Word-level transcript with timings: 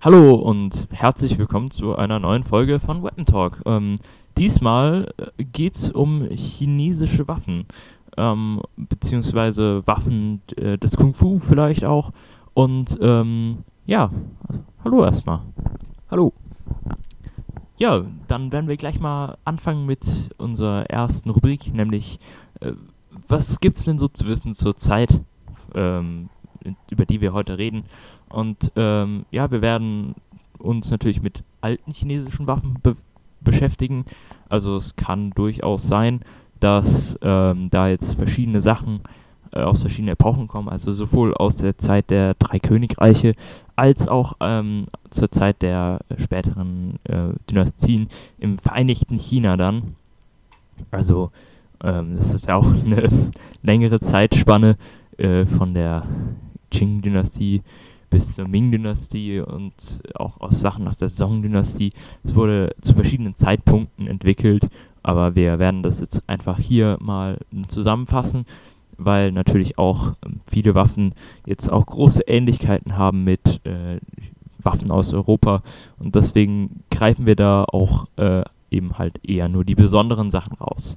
Hallo 0.00 0.36
und 0.36 0.86
herzlich 0.92 1.38
willkommen 1.38 1.72
zu 1.72 1.96
einer 1.96 2.20
neuen 2.20 2.44
Folge 2.44 2.78
von 2.78 3.02
Weapon 3.02 3.26
Talk. 3.26 3.60
Ähm, 3.66 3.96
diesmal 4.36 5.12
äh, 5.16 5.42
geht 5.42 5.74
es 5.74 5.90
um 5.90 6.24
chinesische 6.30 7.26
Waffen, 7.26 7.66
ähm, 8.16 8.62
beziehungsweise 8.76 9.84
Waffen 9.88 10.40
äh, 10.56 10.78
des 10.78 10.96
Kung 10.96 11.12
Fu 11.12 11.40
vielleicht 11.40 11.84
auch. 11.84 12.12
Und 12.54 12.96
ähm, 13.02 13.64
ja, 13.86 14.12
hallo 14.84 15.02
erstmal. 15.02 15.40
Hallo. 16.12 16.32
Ja, 17.76 18.04
dann 18.28 18.52
werden 18.52 18.68
wir 18.68 18.76
gleich 18.76 19.00
mal 19.00 19.36
anfangen 19.44 19.84
mit 19.84 20.30
unserer 20.38 20.88
ersten 20.88 21.30
Rubrik, 21.30 21.74
nämlich 21.74 22.20
äh, 22.60 22.70
was 23.26 23.58
gibt's 23.58 23.84
denn 23.84 23.98
so 23.98 24.06
zu 24.06 24.28
wissen 24.28 24.54
zur 24.54 24.76
Zeit, 24.76 25.22
ähm, 25.74 26.28
über 26.88 27.04
die 27.04 27.20
wir 27.20 27.32
heute 27.32 27.58
reden? 27.58 27.82
Und 28.28 28.72
ähm, 28.76 29.24
ja, 29.30 29.50
wir 29.50 29.62
werden 29.62 30.14
uns 30.58 30.90
natürlich 30.90 31.22
mit 31.22 31.42
alten 31.60 31.92
chinesischen 31.92 32.46
Waffen 32.46 32.78
be 32.82 32.96
beschäftigen. 33.40 34.04
Also 34.48 34.76
es 34.76 34.96
kann 34.96 35.30
durchaus 35.30 35.86
sein, 35.86 36.22
dass 36.58 37.16
ähm, 37.22 37.70
da 37.70 37.88
jetzt 37.88 38.14
verschiedene 38.14 38.60
Sachen 38.60 39.00
äh, 39.52 39.60
aus 39.60 39.82
verschiedenen 39.82 40.14
Epochen 40.14 40.48
kommen, 40.48 40.68
also 40.68 40.92
sowohl 40.92 41.34
aus 41.34 41.56
der 41.56 41.78
Zeit 41.78 42.10
der 42.10 42.34
drei 42.34 42.58
Königreiche 42.58 43.34
als 43.76 44.08
auch 44.08 44.34
ähm, 44.40 44.86
zur 45.10 45.30
Zeit 45.30 45.62
der 45.62 46.00
späteren 46.16 46.98
äh, 47.04 47.28
Dynastien 47.48 48.08
im 48.38 48.58
Vereinigten 48.58 49.18
China 49.18 49.56
dann. 49.56 49.94
Also 50.90 51.30
ähm, 51.82 52.16
das 52.16 52.34
ist 52.34 52.48
ja 52.48 52.56
auch 52.56 52.66
eine 52.66 53.08
längere 53.62 54.00
Zeitspanne 54.00 54.76
äh, 55.16 55.46
von 55.46 55.74
der 55.74 56.04
Qing-Dynastie 56.70 57.62
bis 58.10 58.34
zur 58.34 58.48
Ming-Dynastie 58.48 59.40
und 59.40 60.00
auch 60.14 60.40
aus 60.40 60.60
Sachen 60.60 60.88
aus 60.88 60.98
der 60.98 61.08
Song-Dynastie. 61.08 61.92
Es 62.22 62.34
wurde 62.34 62.74
zu 62.80 62.94
verschiedenen 62.94 63.34
Zeitpunkten 63.34 64.06
entwickelt, 64.06 64.68
aber 65.02 65.34
wir 65.34 65.58
werden 65.58 65.82
das 65.82 66.00
jetzt 66.00 66.22
einfach 66.26 66.58
hier 66.58 66.98
mal 67.00 67.38
zusammenfassen, 67.68 68.44
weil 68.96 69.32
natürlich 69.32 69.78
auch 69.78 70.14
ähm, 70.24 70.40
viele 70.46 70.74
Waffen 70.74 71.14
jetzt 71.46 71.70
auch 71.70 71.86
große 71.86 72.22
Ähnlichkeiten 72.26 72.96
haben 72.96 73.24
mit 73.24 73.64
äh, 73.64 73.98
Waffen 74.58 74.90
aus 74.90 75.12
Europa 75.12 75.62
und 75.98 76.14
deswegen 76.14 76.82
greifen 76.90 77.26
wir 77.26 77.36
da 77.36 77.64
auch 77.64 78.06
äh, 78.16 78.42
eben 78.70 78.98
halt 78.98 79.24
eher 79.24 79.48
nur 79.48 79.64
die 79.64 79.76
besonderen 79.76 80.30
Sachen 80.30 80.54
raus. 80.54 80.96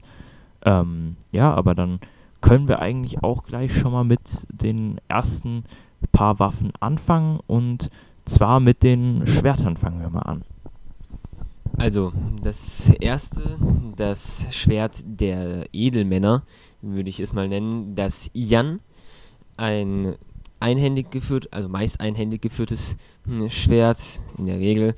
Ähm, 0.64 1.16
ja, 1.32 1.54
aber 1.54 1.76
dann 1.76 2.00
können 2.42 2.68
wir 2.68 2.80
eigentlich 2.80 3.24
auch 3.24 3.44
gleich 3.44 3.74
schon 3.74 3.92
mal 3.92 4.04
mit 4.04 4.48
den 4.50 5.00
ersten 5.08 5.64
paar 6.12 6.40
Waffen 6.40 6.72
anfangen 6.80 7.40
und 7.48 7.90
zwar 8.26 8.60
mit 8.60 8.84
den 8.84 9.26
Schwertern 9.26 9.78
fangen 9.78 10.02
wir 10.02 10.10
mal 10.10 10.22
an. 10.22 10.44
Also, 11.78 12.14
das 12.44 12.90
erste, 12.90 13.58
das 13.96 14.48
Schwert 14.52 15.02
der 15.06 15.68
Edelmänner, 15.74 16.44
würde 16.82 17.10
ich 17.10 17.20
es 17.20 17.34
mal 17.34 17.48
nennen, 17.48 17.96
das 17.96 18.30
Yan, 18.34 18.82
ein 19.58 20.16
einhändig 20.62 21.10
geführt, 21.12 21.50
also 21.52 21.68
meist 21.68 22.00
einhändig 22.00 22.42
geführtes 22.42 22.96
hm, 23.26 23.50
Schwert 23.50 24.22
in 24.38 24.46
der 24.46 24.60
Regel. 24.60 24.96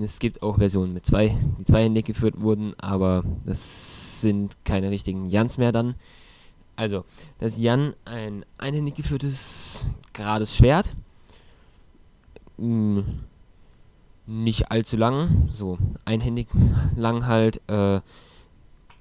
Es 0.00 0.18
gibt 0.18 0.42
auch 0.42 0.58
Versionen 0.58 0.92
mit 0.92 1.06
zwei, 1.06 1.36
die 1.60 1.64
zweihändig 1.64 2.04
geführt 2.06 2.40
wurden, 2.40 2.74
aber 2.78 3.22
das 3.44 4.20
sind 4.20 4.56
keine 4.64 4.90
richtigen 4.90 5.26
Yans 5.26 5.56
mehr 5.56 5.70
dann. 5.70 5.94
Also, 6.76 7.04
das 7.38 7.58
Yan, 7.58 7.94
ein 8.04 8.44
einhändig 8.58 8.94
geführtes 8.94 9.88
gerades 10.12 10.56
Schwert. 10.56 10.94
Hm, 12.58 13.20
nicht 14.26 14.70
allzu 14.70 14.96
lang, 14.96 15.48
so 15.50 15.78
einhändig 16.04 16.48
lang 16.96 17.26
halt. 17.26 17.60
Äh, 17.68 18.00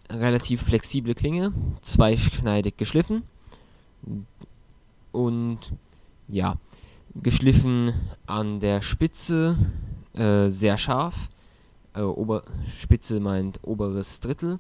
relativ 0.10 0.62
flexible 0.62 1.16
Klinge, 1.16 1.54
zweischneidig 1.82 2.78
geschliffen. 2.78 3.24
Und 5.12 5.60
ja, 6.28 6.56
geschliffen 7.16 7.94
an 8.26 8.60
der 8.60 8.82
Spitze, 8.82 9.58
äh, 10.14 10.50
sehr 10.50 10.78
scharf. 10.78 11.30
Äh, 11.94 12.02
Ober 12.02 12.44
Spitze 12.68 13.20
meint 13.20 13.60
oberes 13.64 14.20
Drittel. 14.20 14.60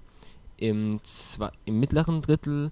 Im, 0.57 1.00
Im 1.66 1.80
mittleren 1.80 2.22
Drittel 2.22 2.69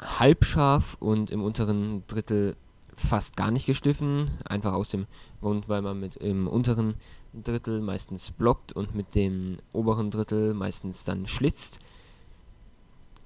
halbscharf 0.00 0.96
und 1.00 1.30
im 1.30 1.42
unteren 1.42 2.04
Drittel 2.06 2.56
fast 2.94 3.36
gar 3.36 3.50
nicht 3.50 3.66
geschliffen. 3.66 4.30
Einfach 4.44 4.72
aus 4.72 4.88
dem 4.88 5.06
Grund, 5.40 5.68
weil 5.68 5.82
man 5.82 6.00
mit 6.00 6.16
im 6.16 6.46
unteren 6.46 6.94
Drittel 7.32 7.80
meistens 7.80 8.30
blockt 8.30 8.72
und 8.72 8.94
mit 8.94 9.14
dem 9.14 9.58
oberen 9.72 10.10
Drittel 10.10 10.54
meistens 10.54 11.04
dann 11.04 11.26
schlitzt. 11.26 11.78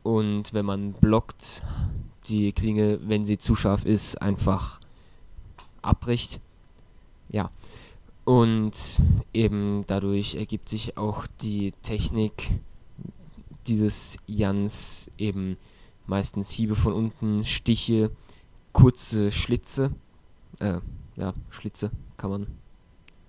Und 0.02 0.52
wenn 0.52 0.66
man 0.66 0.92
blockt, 0.92 1.62
die 2.28 2.52
Klinge, 2.52 2.98
wenn 3.02 3.24
sie 3.24 3.38
zu 3.38 3.54
scharf 3.54 3.84
ist, 3.84 4.20
einfach 4.20 4.80
abbricht. 5.82 6.40
Ja. 7.28 7.50
Und 8.24 9.02
eben 9.32 9.84
dadurch 9.86 10.36
ergibt 10.36 10.68
sich 10.68 10.96
auch 10.96 11.26
die 11.42 11.72
Technik 11.82 12.60
dieses 13.66 14.18
Jans 14.26 15.10
eben 15.18 15.56
meistens 16.06 16.50
Hiebe 16.50 16.76
von 16.76 16.92
unten, 16.92 17.44
Stiche, 17.44 18.10
kurze 18.72 19.30
Schlitze, 19.30 19.92
äh, 20.60 20.80
ja, 21.16 21.34
Schlitze 21.50 21.90
kann 22.16 22.30
man, 22.30 22.46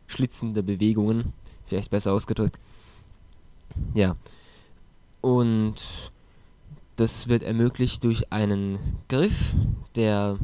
schlitzende 0.07 0.63
Bewegungen, 0.63 1.33
vielleicht 1.65 1.91
besser 1.91 2.13
ausgedrückt. 2.13 2.59
Ja. 3.93 4.15
Und 5.21 6.11
das 6.95 7.27
wird 7.27 7.43
ermöglicht 7.43 8.03
durch 8.03 8.31
einen 8.31 8.79
Griff, 9.09 9.53
der 9.95 10.37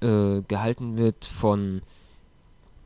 äh, 0.00 0.42
gehalten 0.42 0.98
wird 0.98 1.24
von 1.24 1.82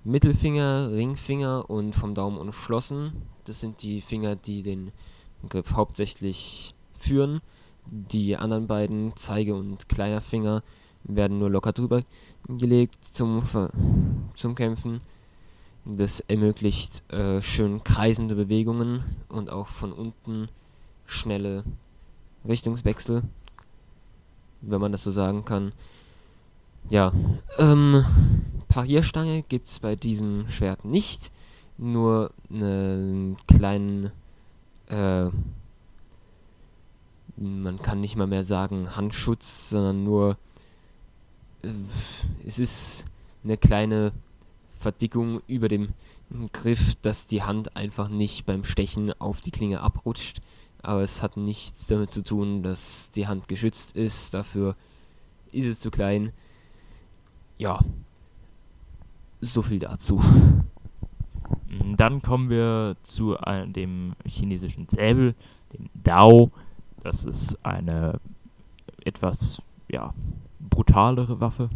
Mittelfinger, 0.04 0.92
Ringfinger 0.92 1.68
und 1.70 1.94
vom 1.94 2.14
Daumen 2.14 2.38
umschlossen. 2.38 3.12
Das 3.44 3.60
sind 3.60 3.82
die 3.82 4.00
Finger, 4.00 4.36
die 4.36 4.62
den 4.62 4.92
Griff 5.48 5.72
hauptsächlich 5.72 6.74
führen. 6.96 7.40
Die 7.86 8.36
anderen 8.36 8.66
beiden, 8.66 9.16
Zeige 9.16 9.54
und 9.54 9.88
kleiner 9.88 10.20
Finger, 10.20 10.62
werden 11.04 11.38
nur 11.38 11.50
locker 11.50 11.72
drüber 11.72 12.02
gelegt 12.48 12.96
zum, 13.12 13.42
zum 14.34 14.54
Kämpfen. 14.54 15.00
Das 15.84 16.20
ermöglicht 16.20 17.02
äh, 17.12 17.42
schön 17.42 17.84
kreisende 17.84 18.34
Bewegungen 18.34 19.04
und 19.28 19.50
auch 19.50 19.66
von 19.66 19.92
unten 19.92 20.48
schnelle 21.04 21.64
Richtungswechsel, 22.46 23.22
wenn 24.62 24.80
man 24.80 24.92
das 24.92 25.04
so 25.04 25.10
sagen 25.10 25.44
kann. 25.44 25.72
Ja, 26.88 27.12
ähm, 27.58 28.04
Parierstange 28.68 29.42
gibt 29.42 29.68
es 29.68 29.78
bei 29.78 29.94
diesem 29.94 30.48
Schwert 30.48 30.84
nicht, 30.84 31.30
nur 31.78 32.32
einen 32.50 33.36
kleinen, 33.46 34.10
äh, 34.88 35.26
man 37.36 37.80
kann 37.80 38.00
nicht 38.00 38.16
mal 38.16 38.26
mehr 38.26 38.44
sagen 38.44 38.96
Handschutz, 38.96 39.70
sondern 39.70 40.04
nur, 40.04 40.36
äh, 41.62 41.68
es 42.46 42.58
ist 42.58 43.04
eine 43.42 43.56
kleine 43.56 44.12
Verdickung 44.78 45.40
über 45.46 45.68
dem 45.68 45.94
Griff, 46.52 46.94
dass 47.02 47.26
die 47.26 47.42
Hand 47.42 47.76
einfach 47.76 48.08
nicht 48.08 48.46
beim 48.46 48.64
Stechen 48.64 49.12
auf 49.20 49.40
die 49.40 49.50
Klinge 49.50 49.80
abrutscht 49.80 50.40
aber 50.84 51.02
es 51.02 51.22
hat 51.22 51.36
nichts 51.36 51.86
damit 51.86 52.10
zu 52.12 52.22
tun, 52.22 52.62
dass 52.62 53.10
die 53.12 53.26
Hand 53.26 53.48
geschützt 53.48 53.96
ist. 53.96 54.34
Dafür 54.34 54.74
ist 55.50 55.66
es 55.66 55.80
zu 55.80 55.90
klein. 55.90 56.32
Ja, 57.56 57.80
so 59.40 59.62
viel 59.62 59.78
dazu. 59.78 60.20
Dann 61.96 62.20
kommen 62.20 62.50
wir 62.50 62.96
zu 63.02 63.38
einem, 63.38 63.72
dem 63.72 64.14
chinesischen 64.26 64.86
Säbel, 64.88 65.34
dem 65.72 65.88
Dao. 65.94 66.50
Das 67.04 67.24
ist 67.24 67.58
eine 67.64 68.18
etwas 69.04 69.60
ja, 69.88 70.14
brutalere 70.58 71.38
Waffe. 71.38 71.68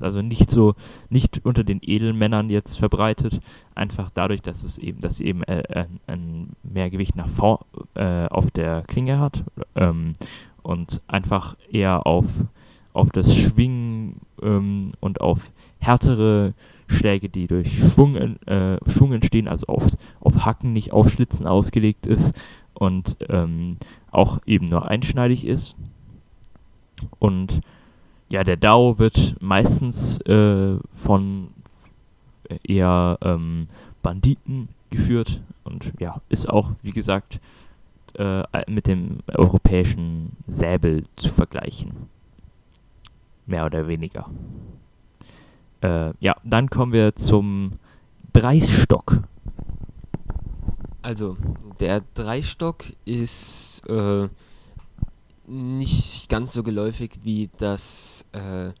Also 0.00 0.20
nicht 0.20 0.50
so, 0.50 0.74
nicht 1.08 1.44
unter 1.44 1.62
den 1.62 1.78
Edelmännern 1.80 2.50
jetzt 2.50 2.76
verbreitet, 2.76 3.40
einfach 3.76 4.10
dadurch, 4.10 4.42
dass 4.42 4.64
es 4.64 4.76
eben, 4.76 4.98
dass 4.98 5.18
sie 5.18 5.26
eben 5.26 5.44
äh, 5.44 5.86
ein, 6.08 6.56
mehr 6.64 6.90
Gewicht 6.90 7.14
nach 7.14 7.28
vor 7.28 7.64
äh, 7.94 8.26
auf 8.26 8.50
der 8.50 8.82
Klinge 8.82 9.20
hat 9.20 9.44
ähm, 9.76 10.14
und 10.64 11.00
einfach 11.06 11.56
eher 11.70 12.08
auf, 12.08 12.26
auf 12.92 13.10
das 13.10 13.32
Schwingen 13.36 14.16
ähm, 14.42 14.90
und 14.98 15.20
auf 15.20 15.52
härtere 15.78 16.54
Schläge, 16.88 17.28
die 17.28 17.46
durch 17.46 17.78
Schwung, 17.78 18.16
äh, 18.16 18.78
Schwung 18.90 19.12
entstehen, 19.12 19.46
also 19.46 19.68
auf, 19.68 19.86
auf 20.18 20.44
Hacken, 20.44 20.72
nicht 20.72 20.92
auf 20.92 21.08
Schlitzen 21.08 21.46
ausgelegt 21.46 22.04
ist 22.04 22.34
und 22.74 23.16
ähm, 23.28 23.76
auch 24.10 24.38
eben 24.46 24.66
nur 24.66 24.88
einschneidig 24.88 25.44
ist. 25.44 25.76
Und 27.18 27.60
ja, 28.28 28.44
der 28.44 28.56
DAO 28.56 28.98
wird 28.98 29.36
meistens 29.40 30.20
äh, 30.22 30.76
von 30.92 31.48
eher 32.62 33.18
ähm, 33.22 33.68
Banditen 34.02 34.68
geführt 34.90 35.40
und 35.64 35.92
ja, 35.98 36.20
ist 36.28 36.48
auch, 36.48 36.72
wie 36.82 36.92
gesagt, 36.92 37.40
äh, 38.14 38.42
mit 38.66 38.86
dem 38.86 39.18
europäischen 39.28 40.36
Säbel 40.46 41.04
zu 41.16 41.32
vergleichen. 41.32 41.92
Mehr 43.46 43.66
oder 43.66 43.86
weniger. 43.86 44.28
Äh, 45.82 46.12
ja, 46.20 46.36
dann 46.44 46.70
kommen 46.70 46.92
wir 46.92 47.14
zum 47.14 47.72
Dreistock. 48.32 49.22
Also, 51.08 51.38
der 51.80 52.02
Dreistock 52.12 52.84
ist 53.06 53.80
äh, 53.88 54.28
nicht 55.46 56.28
ganz 56.28 56.52
so 56.52 56.62
geläufig 56.62 57.12
wie 57.22 57.48
das, 57.56 58.26
äh, 58.32 58.72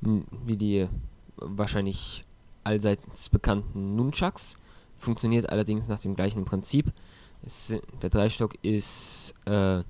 wie 0.00 0.56
die 0.56 0.88
wahrscheinlich 1.36 2.24
allseits 2.64 3.28
bekannten 3.28 3.94
Nunchucks. 3.94 4.58
Funktioniert 4.98 5.50
allerdings 5.50 5.86
nach 5.86 6.00
dem 6.00 6.16
gleichen 6.16 6.44
Prinzip. 6.44 6.92
Es, 7.46 7.72
der 8.02 8.10
Dreistock 8.10 8.54
ist, 8.62 9.34
äh, 9.44 9.84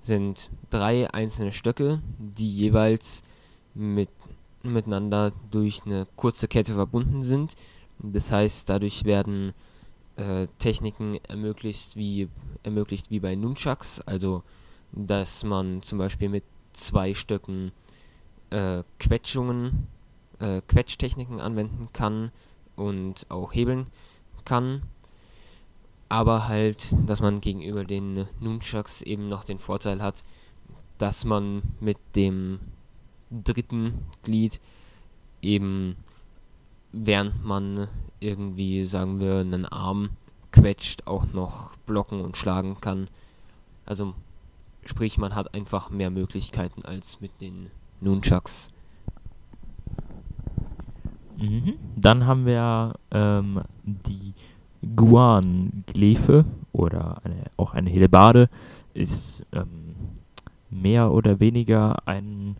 sind 0.00 0.50
drei 0.70 1.14
einzelne 1.14 1.52
Stöcke, 1.52 2.02
die 2.18 2.56
jeweils 2.56 3.22
mit, 3.74 4.10
miteinander 4.64 5.30
durch 5.52 5.82
eine 5.86 6.08
kurze 6.16 6.48
Kette 6.48 6.74
verbunden 6.74 7.22
sind. 7.22 7.54
Das 8.00 8.32
heißt, 8.32 8.68
dadurch 8.68 9.04
werden 9.04 9.54
äh, 10.20 10.48
Techniken 10.58 11.16
ermöglicht 11.28 11.96
wie, 11.96 12.28
ermöglicht 12.62 13.10
wie 13.10 13.20
bei 13.20 13.34
Nunchucks, 13.34 14.00
also 14.02 14.42
dass 14.92 15.44
man 15.44 15.82
zum 15.82 15.98
Beispiel 15.98 16.28
mit 16.28 16.44
zwei 16.74 17.14
Stöcken 17.14 17.72
äh, 18.50 18.82
Quetschungen, 18.98 19.86
äh, 20.38 20.60
Quetschtechniken 20.68 21.40
anwenden 21.40 21.88
kann 21.92 22.32
und 22.76 23.26
auch 23.30 23.54
hebeln 23.54 23.86
kann. 24.44 24.82
Aber 26.08 26.48
halt, 26.48 26.94
dass 27.06 27.20
man 27.20 27.40
gegenüber 27.40 27.84
den 27.84 28.26
Nunchucks 28.40 29.00
eben 29.02 29.28
noch 29.28 29.44
den 29.44 29.58
Vorteil 29.58 30.02
hat, 30.02 30.24
dass 30.98 31.24
man 31.24 31.62
mit 31.78 31.98
dem 32.14 32.58
dritten 33.30 34.06
Glied 34.24 34.60
eben 35.40 35.96
während 36.92 37.44
man 37.44 37.88
irgendwie, 38.20 38.84
sagen 38.84 39.20
wir, 39.20 39.38
einen 39.38 39.66
Arm 39.66 40.10
quetscht, 40.52 41.06
auch 41.06 41.32
noch 41.32 41.76
blocken 41.86 42.20
und 42.20 42.36
schlagen 42.36 42.80
kann. 42.80 43.08
Also 43.86 44.14
sprich, 44.84 45.18
man 45.18 45.34
hat 45.34 45.54
einfach 45.54 45.90
mehr 45.90 46.10
Möglichkeiten 46.10 46.84
als 46.84 47.20
mit 47.20 47.40
den 47.40 47.70
Nunchucks. 48.00 48.70
Mhm. 51.38 51.74
Dann 51.96 52.26
haben 52.26 52.44
wir 52.44 52.94
ähm, 53.10 53.62
die 53.82 54.34
Guan-Glefe 54.94 56.44
oder 56.72 57.20
eine, 57.24 57.44
auch 57.56 57.72
eine 57.72 57.90
Hellebarde. 57.90 58.48
Ist 58.92 59.44
ähm, 59.52 59.94
mehr 60.68 61.10
oder 61.12 61.40
weniger 61.40 62.06
ein, 62.06 62.56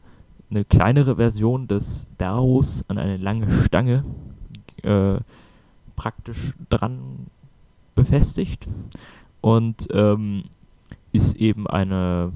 eine 0.51 0.65
kleinere 0.65 1.17
Version 1.17 1.69
des 1.69 2.09
Daros 2.19 2.85
an 2.89 2.99
eine 2.99 3.17
lange 3.17 3.51
Stange 3.65 4.03
äh, 4.83 5.19
praktisch 5.97 6.55
dran 6.69 7.27
befestigt 7.95 8.67
und 9.41 9.89
ähm, 9.93 10.45
ist 11.13 11.37
eben 11.37 11.67
eine, 11.67 12.33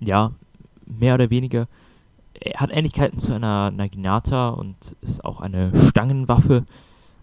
ja, 0.00 0.32
mehr 0.86 1.14
oder 1.14 1.30
weniger, 1.30 1.66
er 2.34 2.60
hat 2.60 2.70
Ähnlichkeiten 2.72 3.18
zu 3.18 3.34
einer 3.34 3.70
Naginata 3.70 4.50
und 4.50 4.96
ist 5.00 5.24
auch 5.24 5.40
eine 5.40 5.72
Stangenwaffe. 5.88 6.64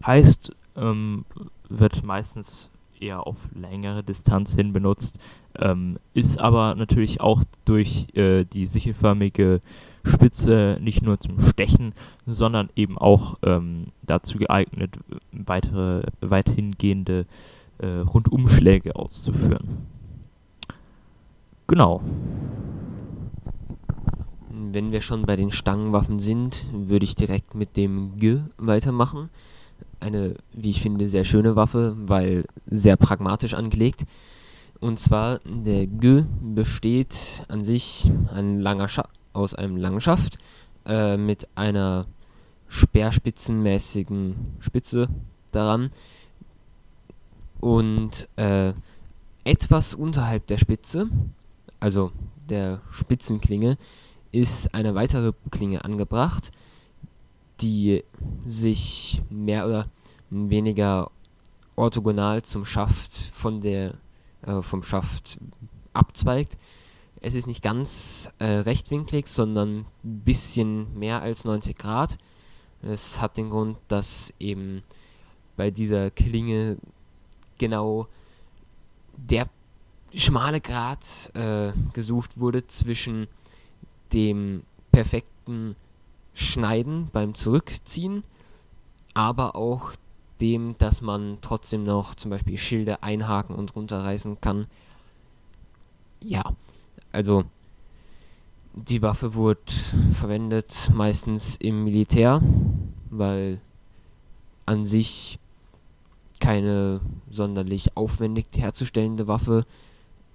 Heißt, 0.04 0.52
ähm, 0.76 1.24
wird 1.68 2.04
meistens 2.04 2.70
eher 2.98 3.26
auf 3.26 3.36
längere 3.54 4.02
Distanz 4.02 4.54
hin 4.54 4.72
benutzt, 4.72 5.18
ähm, 5.58 5.98
ist 6.14 6.38
aber 6.38 6.74
natürlich 6.74 7.20
auch 7.20 7.42
durch 7.64 8.08
äh, 8.14 8.44
die 8.44 8.66
sichelförmige 8.66 9.60
Spitze 10.04 10.78
nicht 10.80 11.02
nur 11.02 11.20
zum 11.20 11.40
Stechen, 11.40 11.92
sondern 12.26 12.70
eben 12.76 12.96
auch 12.96 13.38
ähm, 13.42 13.88
dazu 14.02 14.38
geeignet, 14.38 14.96
weitere, 15.32 16.02
weithingehende 16.20 17.26
äh, 17.78 17.86
Rundumschläge 17.86 18.96
auszuführen. 18.96 19.86
Genau. 21.66 22.02
Wenn 24.72 24.92
wir 24.92 25.00
schon 25.00 25.22
bei 25.22 25.36
den 25.36 25.50
Stangenwaffen 25.50 26.20
sind, 26.20 26.64
würde 26.72 27.04
ich 27.04 27.16
direkt 27.16 27.54
mit 27.54 27.76
dem 27.76 28.16
G 28.16 28.38
weitermachen 28.56 29.30
eine, 30.00 30.34
wie 30.52 30.70
ich 30.70 30.80
finde, 30.80 31.06
sehr 31.06 31.24
schöne 31.24 31.56
Waffe, 31.56 31.94
weil 31.96 32.44
sehr 32.66 32.96
pragmatisch 32.96 33.54
angelegt. 33.54 34.06
Und 34.80 34.98
zwar, 34.98 35.40
der 35.44 35.86
G 35.86 36.24
besteht 36.40 37.44
an 37.48 37.64
sich 37.64 38.10
ein 38.32 38.58
langer 38.58 38.88
aus 39.34 39.54
einem 39.54 39.76
langen 39.76 40.00
Schaft 40.00 40.38
äh, 40.86 41.18
mit 41.18 41.48
einer 41.54 42.06
speerspitzenmäßigen 42.68 44.56
Spitze 44.60 45.08
daran. 45.52 45.90
Und 47.60 48.26
äh, 48.36 48.72
etwas 49.44 49.94
unterhalb 49.94 50.46
der 50.46 50.56
Spitze, 50.56 51.08
also 51.78 52.10
der 52.48 52.80
Spitzenklinge, 52.90 53.76
ist 54.32 54.74
eine 54.74 54.94
weitere 54.94 55.32
Klinge 55.50 55.84
angebracht, 55.84 56.52
die 57.60 58.02
sich 58.46 59.20
mehr 59.28 59.66
oder 59.66 59.86
weniger 60.30 61.10
orthogonal 61.76 62.42
zum 62.42 62.64
Schaft 62.64 63.12
von 63.12 63.60
der 63.60 63.94
äh, 64.46 64.62
vom 64.62 64.82
Schaft 64.82 65.38
abzweigt. 65.92 66.56
Es 67.20 67.34
ist 67.34 67.46
nicht 67.46 67.62
ganz 67.62 68.32
äh, 68.38 68.44
rechtwinklig, 68.44 69.28
sondern 69.28 69.86
ein 70.04 70.20
bisschen 70.24 70.98
mehr 70.98 71.20
als 71.20 71.44
90 71.44 71.76
Grad. 71.76 72.18
Es 72.82 73.20
hat 73.20 73.36
den 73.36 73.50
Grund, 73.50 73.76
dass 73.88 74.32
eben 74.38 74.82
bei 75.56 75.70
dieser 75.70 76.10
Klinge 76.10 76.78
genau 77.58 78.06
der 79.16 79.48
schmale 80.14 80.60
Grad 80.60 81.30
äh, 81.34 81.72
gesucht 81.92 82.40
wurde 82.40 82.66
zwischen 82.66 83.28
dem 84.12 84.62
perfekten 84.90 85.76
Schneiden 86.32 87.10
beim 87.12 87.34
Zurückziehen, 87.34 88.24
aber 89.14 89.56
auch 89.56 89.92
dem, 90.40 90.76
dass 90.78 91.02
man 91.02 91.38
trotzdem 91.40 91.84
noch 91.84 92.14
zum 92.14 92.30
Beispiel 92.30 92.56
Schilde 92.56 93.02
einhaken 93.02 93.54
und 93.54 93.74
runterreißen 93.76 94.40
kann. 94.40 94.66
Ja, 96.20 96.42
also 97.12 97.44
die 98.74 99.02
Waffe 99.02 99.34
wurde 99.34 99.60
verwendet 100.14 100.90
meistens 100.94 101.56
im 101.56 101.84
Militär, 101.84 102.40
weil 103.10 103.60
an 104.66 104.86
sich 104.86 105.38
keine 106.38 107.00
sonderlich 107.30 107.96
aufwendig 107.96 108.46
herzustellende 108.56 109.28
Waffe 109.28 109.64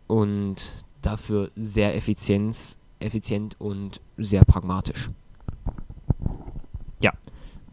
und 0.07 0.71
dafür 1.01 1.49
sehr 1.55 1.95
effizient, 1.95 2.77
effizient 2.99 3.59
und 3.59 4.01
sehr 4.17 4.43
pragmatisch. 4.45 5.09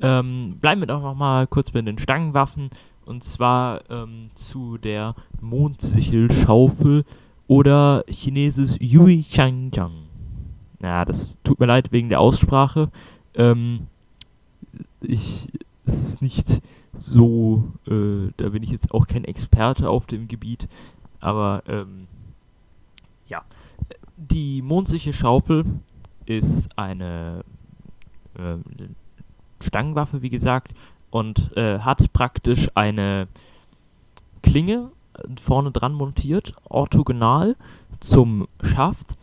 Ähm, 0.03 0.59
bleiben 0.61 0.83
wir 0.83 0.89
doch 0.89 1.01
noch 1.01 1.15
mal 1.15 1.47
kurz 1.47 1.71
bei 1.71 1.81
den 1.81 1.99
Stangenwaffen. 1.99 2.71
Und 3.07 3.25
zwar 3.25 3.89
ähm, 3.91 4.31
zu 4.35 4.77
der 4.79 5.15
Mondsichelschaufel 5.41 7.05
oder 7.47 8.05
chinesisch 8.09 8.77
Yui 8.81 9.23
Changjiang. 9.23 9.93
Ja, 10.83 11.05
das 11.05 11.39
tut 11.45 11.61
mir 11.61 11.67
leid 11.67 11.93
wegen 11.93 12.09
der 12.09 12.21
Aussprache. 12.21 12.91
Ähm, 13.35 13.87
ich, 15.01 15.49
es 15.85 16.01
ist 16.01 16.23
nicht 16.23 16.61
so, 16.93 17.73
äh, 17.87 18.31
da 18.37 18.51
bin 18.51 18.63
ich 18.63 18.71
jetzt 18.71 18.93
auch 18.93 19.07
kein 19.07 19.25
Experte 19.25 19.89
auf 19.89 20.07
dem 20.07 20.29
Gebiet, 20.29 20.69
aber 21.21 21.63
ähm, 21.67 22.07
ja. 23.29 23.43
Die 24.17 24.63
Mondsichelschaufel 24.63 25.65
ist 26.27 26.79
eine 26.79 27.45
äh, 28.35 28.57
Stangenwaffe, 29.63 30.23
wie 30.23 30.31
gesagt, 30.31 30.73
und 31.11 31.57
äh, 31.57 31.81
hat 31.81 32.13
praktisch 32.13 32.69
eine 32.75 33.29
Klinge 34.43 34.91
vorne 35.41 35.71
dran 35.71 35.93
montiert, 35.93 36.55
orthogonal 36.69 37.57
zum 38.01 38.49
Schaft, 38.63 39.19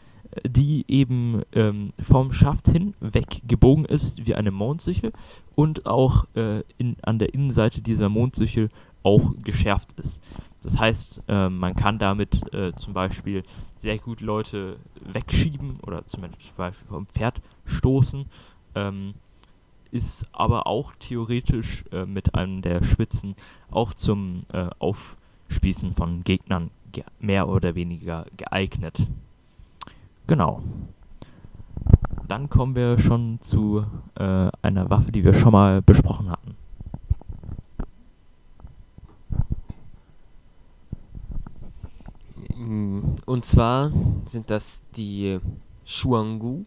die 0.45 0.85
eben 0.87 1.41
ähm, 1.53 1.89
vom 2.01 2.31
Schaft 2.31 2.67
hin 2.67 2.93
weggebogen 2.99 3.85
ist 3.85 4.27
wie 4.27 4.35
eine 4.35 4.51
Mondsichel 4.51 5.11
und 5.55 5.85
auch 5.85 6.25
äh, 6.35 6.61
in, 6.77 6.97
an 7.01 7.19
der 7.19 7.33
Innenseite 7.33 7.81
dieser 7.81 8.09
Mondsichel 8.09 8.69
auch 9.01 9.33
geschärft 9.43 9.93
ist. 9.93 10.23
Das 10.61 10.77
heißt, 10.77 11.23
äh, 11.27 11.49
man 11.49 11.75
kann 11.75 11.99
damit 11.99 12.53
äh, 12.53 12.73
zum 12.75 12.93
Beispiel 12.93 13.43
sehr 13.75 13.97
gut 13.97 14.21
Leute 14.21 14.77
wegschieben 15.01 15.79
oder 15.81 16.05
zum 16.05 16.23
Beispiel 16.57 16.87
vom 16.87 17.07
Pferd 17.07 17.41
stoßen. 17.65 18.25
Ähm, 18.75 19.15
ist 19.91 20.27
aber 20.31 20.67
auch 20.67 20.93
theoretisch 20.99 21.83
äh, 21.91 22.05
mit 22.05 22.35
einem 22.35 22.61
der 22.61 22.83
Spitzen 22.83 23.35
auch 23.71 23.93
zum 23.93 24.41
äh, 24.53 24.67
Aufspießen 24.79 25.93
von 25.93 26.23
Gegnern 26.23 26.71
mehr 27.19 27.47
oder 27.47 27.75
weniger 27.75 28.25
geeignet. 28.37 29.07
Genau. 30.27 30.61
Dann 32.27 32.49
kommen 32.49 32.75
wir 32.75 32.99
schon 32.99 33.39
zu 33.41 33.85
äh, 34.15 34.49
einer 34.61 34.89
Waffe, 34.89 35.11
die 35.11 35.23
wir 35.23 35.33
schon 35.33 35.51
mal 35.51 35.81
besprochen 35.81 36.29
hatten. 36.29 36.55
Und 43.25 43.45
zwar 43.45 43.91
sind 44.25 44.49
das 44.49 44.83
die 44.95 45.39
Shuangu. 45.85 46.65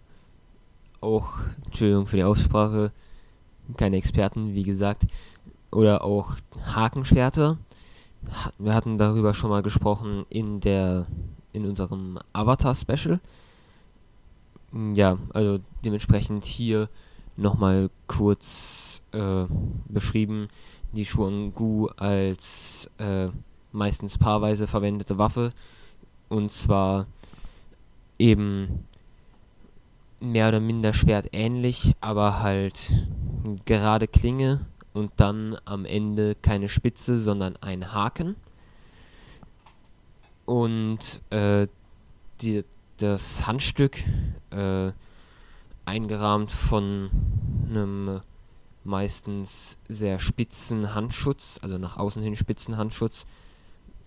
Auch, 1.00 1.34
Entschuldigung 1.66 2.06
für 2.06 2.16
die 2.16 2.24
Aussprache, 2.24 2.92
keine 3.76 3.96
Experten, 3.96 4.54
wie 4.54 4.62
gesagt. 4.62 5.06
Oder 5.70 6.04
auch 6.04 6.36
Hakenschwerter. 6.74 7.58
Wir 8.58 8.74
hatten 8.74 8.98
darüber 8.98 9.34
schon 9.34 9.50
mal 9.50 9.62
gesprochen 9.62 10.26
in 10.28 10.60
der 10.60 11.06
in 11.52 11.66
unserem 11.66 12.18
Avatar-Special. 12.32 13.20
Ja, 14.94 15.18
also 15.34 15.58
dementsprechend 15.84 16.44
hier 16.44 16.88
nochmal 17.36 17.90
kurz 18.06 19.02
äh, 19.12 19.44
beschrieben. 19.88 20.48
Die 20.92 21.04
Shuangu 21.04 21.88
als 21.96 22.90
äh, 22.98 23.28
meistens 23.72 24.18
paarweise 24.18 24.66
verwendete 24.66 25.18
Waffe. 25.18 25.52
Und 26.28 26.52
zwar 26.52 27.06
eben 28.18 28.84
mehr 30.20 30.48
oder 30.48 30.60
minder 30.60 30.94
schwertähnlich, 30.94 31.94
aber 32.00 32.40
halt 32.40 32.92
gerade 33.64 34.08
Klinge 34.08 34.66
und 34.92 35.12
dann 35.16 35.56
am 35.64 35.84
Ende 35.84 36.34
keine 36.34 36.68
Spitze, 36.68 37.18
sondern 37.18 37.56
ein 37.56 37.92
Haken. 37.92 38.36
Und 40.44 41.22
äh, 41.30 41.68
die, 42.40 42.64
das 42.98 43.46
Handstück 43.46 44.02
äh, 44.50 44.92
eingerahmt 45.84 46.50
von 46.50 47.10
einem 47.68 48.20
meistens 48.84 49.78
sehr 49.88 50.18
spitzen 50.18 50.94
Handschutz, 50.94 51.58
also 51.62 51.78
nach 51.78 51.96
außen 51.96 52.22
hin 52.22 52.36
spitzen 52.36 52.76
Handschutz. 52.76 53.24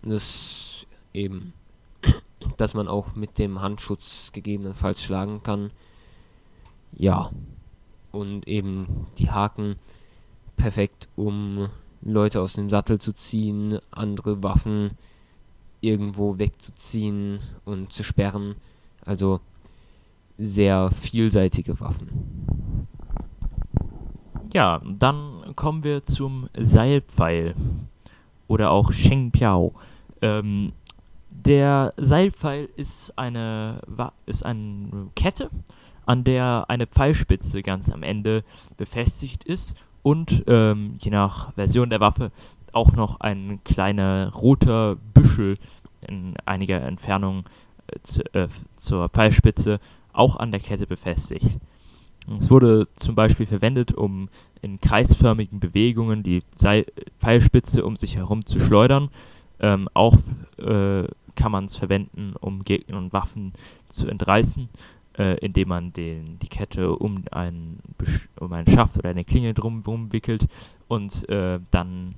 Das 0.04 0.86
eben, 1.14 1.54
dass 2.58 2.74
man 2.74 2.88
auch 2.88 3.16
mit 3.16 3.40
dem 3.40 3.62
Handschutz 3.62 4.32
gegebenenfalls 4.34 5.02
schlagen 5.02 5.42
kann. 5.42 5.72
Ja. 6.94 7.32
Und 8.16 8.48
eben 8.48 9.08
die 9.18 9.30
Haken 9.30 9.76
perfekt, 10.56 11.10
um 11.18 11.68
Leute 12.02 12.40
aus 12.40 12.54
dem 12.54 12.70
Sattel 12.70 12.98
zu 12.98 13.14
ziehen, 13.14 13.80
andere 13.92 14.42
Waffen 14.42 14.92
irgendwo 15.82 16.40
wegzuziehen 16.40 17.40
und 17.66 17.92
zu 17.92 18.04
sperren. 18.04 18.56
Also 19.04 19.42
sehr 20.38 20.92
vielseitige 20.92 21.78
Waffen. 21.82 22.88
Ja, 24.54 24.82
dann 24.86 25.54
kommen 25.58 25.84
wir 25.84 26.04
zum 26.06 26.48
Seilpfeil 26.58 27.54
oder 28.48 28.72
auch 28.72 28.94
Sheng 28.94 29.32
Piao. 29.32 29.74
Ähm, 30.22 30.72
der 31.30 31.94
Seilpfeil 31.98 32.70
ist 32.78 33.18
eine, 33.18 33.82
ist 34.26 34.46
eine 34.46 35.10
Kette, 35.16 35.50
an 36.06 36.24
der 36.24 36.66
eine 36.68 36.88
Pfeilspitze 36.88 37.64
ganz 37.64 37.90
am 37.90 38.04
Ende 38.04 38.44
befestigt 38.78 39.44
ist 39.44 39.76
und 40.04 40.44
ähm, 40.48 40.96
je 41.00 41.12
nach 41.12 41.54
Version 41.54 41.90
der 41.90 42.00
Waffe 42.00 42.32
auch 42.72 42.92
noch 42.92 43.20
ein 43.22 43.60
kleiner 43.64 44.32
roter 44.34 44.98
Büschel 45.14 45.58
in 46.08 46.36
einiger 46.46 46.82
Entfernung 46.82 47.46
äh, 47.88 48.00
zu, 48.04 48.22
äh, 48.34 48.48
zur 48.76 49.10
Pfeilspitze 49.10 49.80
auch 50.14 50.36
an 50.36 50.52
der 50.52 50.60
Kette 50.60 50.88
befestigt. 50.88 51.58
Es 52.40 52.50
wurde 52.50 52.88
zum 52.96 53.16
Beispiel 53.16 53.46
verwendet, 53.46 53.94
um 53.94 54.30
in 54.62 54.80
kreisförmigen 54.80 55.60
Bewegungen 55.60 56.24
die 56.24 56.44
Seil 56.56 56.86
Pfeilspitze 57.20 57.86
um 57.86 57.96
sich 57.96 58.18
herum 58.18 58.46
zu 58.46 58.60
schleudern. 58.60 59.10
Ähm, 59.60 59.88
auch 59.94 60.18
äh, 60.58 61.08
kann 61.36 61.52
man 61.52 61.66
es 61.66 61.76
verwenden, 61.76 62.34
um 62.40 62.64
Gegner 62.64 62.98
und 62.98 63.14
Waffen 63.14 63.54
zu 63.88 64.08
entreißen 64.08 64.70
äh, 65.18 65.38
indem 65.38 65.70
man 65.70 65.94
den, 65.94 66.40
die 66.40 66.48
Kette 66.48 66.96
um 66.96 67.24
einen, 67.32 67.80
um 68.40 68.52
einen 68.54 68.68
Schaft 68.68 68.98
oder 68.98 69.10
eine 69.10 69.24
Klinge 69.24 69.54
drumherum 69.54 70.12
wickelt 70.14 70.48
und 70.88 71.28
äh, 71.30 71.60
dann 71.72 72.16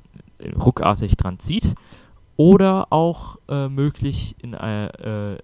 ruckartig 0.56 1.16
dran 1.16 1.40
zieht. 1.40 1.74
Oder 2.36 2.88
auch 2.92 3.38
äh, 3.50 3.68
möglich, 3.68 4.36
in 4.42 4.54
äh, 4.54 5.38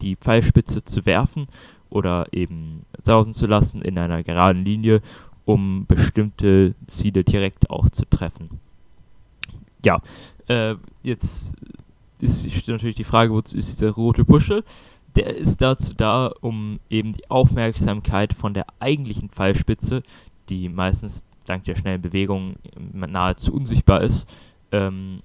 die 0.00 0.16
Pfeilspitze 0.16 0.84
zu 0.84 1.04
werfen 1.06 1.48
oder 1.90 2.26
eben 2.32 2.84
sausen 3.02 3.32
zu 3.32 3.46
lassen 3.46 3.82
in 3.82 3.98
einer 3.98 4.22
geraden 4.22 4.64
Linie, 4.64 5.02
um 5.44 5.86
bestimmte 5.86 6.74
Ziele 6.86 7.24
direkt 7.24 7.70
auch 7.70 7.88
zu 7.90 8.08
treffen. 8.08 8.60
Ja, 9.84 10.00
äh, 10.48 10.76
jetzt 11.02 11.56
ist 12.20 12.68
natürlich 12.68 12.96
die 12.96 13.04
Frage, 13.04 13.32
wozu 13.32 13.56
ist 13.56 13.72
dieser 13.72 13.90
rote 13.90 14.24
Puschel? 14.24 14.62
Der 15.16 15.36
ist 15.36 15.60
dazu 15.60 15.94
da, 15.94 16.32
um 16.40 16.80
eben 16.88 17.12
die 17.12 17.30
Aufmerksamkeit 17.30 18.32
von 18.32 18.54
der 18.54 18.66
eigentlichen 18.80 19.28
Pfeilspitze, 19.28 20.02
die 20.48 20.68
meistens 20.68 21.24
dank 21.44 21.64
der 21.64 21.76
schnellen 21.76 22.02
Bewegung 22.02 22.56
nahezu 22.92 23.52
unsichtbar 23.52 24.00
ist, 24.02 24.28
ähm, 24.70 25.22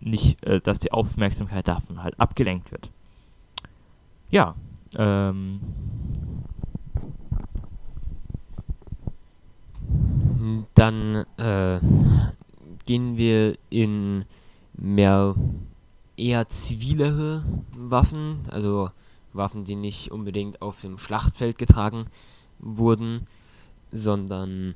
nicht, 0.00 0.44
äh, 0.44 0.60
dass 0.60 0.78
die 0.78 0.92
Aufmerksamkeit 0.92 1.66
davon 1.68 2.02
halt 2.02 2.18
abgelenkt 2.18 2.70
wird. 2.72 2.90
Ja, 4.30 4.54
ähm. 4.96 5.60
Dann 10.74 11.24
äh, 11.36 11.78
gehen 12.84 13.16
wir 13.16 13.56
in 13.70 14.24
mehr 14.74 15.34
eher 16.16 16.48
zivilere 16.48 17.42
Waffen, 17.74 18.40
also 18.50 18.90
Waffen, 19.32 19.64
die 19.64 19.76
nicht 19.76 20.10
unbedingt 20.10 20.60
auf 20.62 20.80
dem 20.80 20.98
Schlachtfeld 20.98 21.58
getragen 21.58 22.04
wurden, 22.58 23.26
sondern 23.90 24.74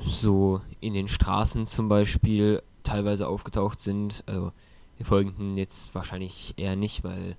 so 0.00 0.60
in 0.80 0.94
den 0.94 1.08
Straßen 1.08 1.66
zum 1.66 1.88
Beispiel 1.88 2.62
teilweise 2.82 3.28
aufgetaucht 3.28 3.80
sind. 3.80 4.24
Also 4.26 4.52
die 4.98 5.04
folgenden 5.04 5.56
jetzt 5.56 5.94
wahrscheinlich 5.94 6.54
eher 6.56 6.76
nicht, 6.76 7.04
weil 7.04 7.34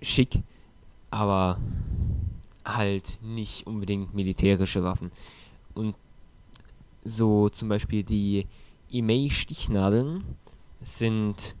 schick, 0.00 0.38
aber 1.10 1.58
halt 2.64 3.18
nicht 3.22 3.66
unbedingt 3.66 4.14
militärische 4.14 4.84
Waffen. 4.84 5.10
Und 5.74 5.94
so 7.04 7.48
zum 7.48 7.68
Beispiel 7.68 8.02
die 8.02 8.44
Imei-Stichnadeln 8.90 10.24
sind 10.80 11.56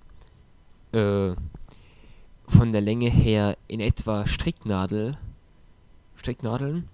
äh, 0.92 1.34
von 2.46 2.72
der 2.72 2.80
Länge 2.80 3.10
her 3.10 3.56
in 3.66 3.80
etwa 3.80 4.26
Stricknadel, 4.26 5.18
Stricknadeln 6.16 6.88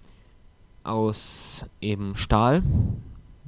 aus 0.83 1.65
eben 1.81 2.15
Stahl, 2.15 2.63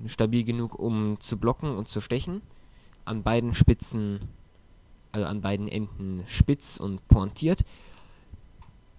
stabil 0.05 0.43
genug, 0.43 0.77
um 0.77 1.17
zu 1.19 1.37
blocken 1.37 1.75
und 1.75 1.87
zu 1.87 2.01
stechen. 2.01 2.41
An 3.05 3.23
beiden 3.23 3.53
Spitzen, 3.53 4.19
also 5.11 5.27
an 5.27 5.41
beiden 5.41 5.67
Enden 5.67 6.23
spitz 6.27 6.77
und 6.77 7.07
pointiert. 7.07 7.63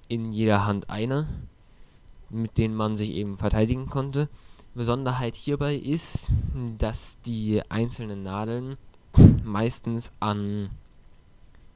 In 0.08 0.32
jeder 0.32 0.66
Hand 0.66 0.88
eine, 0.88 1.26
mit 2.30 2.56
denen 2.58 2.74
man 2.74 2.96
sich 2.96 3.10
eben 3.10 3.36
verteidigen 3.36 3.86
konnte. 3.86 4.28
Besonderheit 4.74 5.34
hierbei 5.34 5.74
ist, 5.74 6.34
dass 6.78 7.20
die 7.22 7.62
einzelnen 7.68 8.22
Nadeln 8.22 8.76
meistens 9.48 10.12
an 10.20 10.70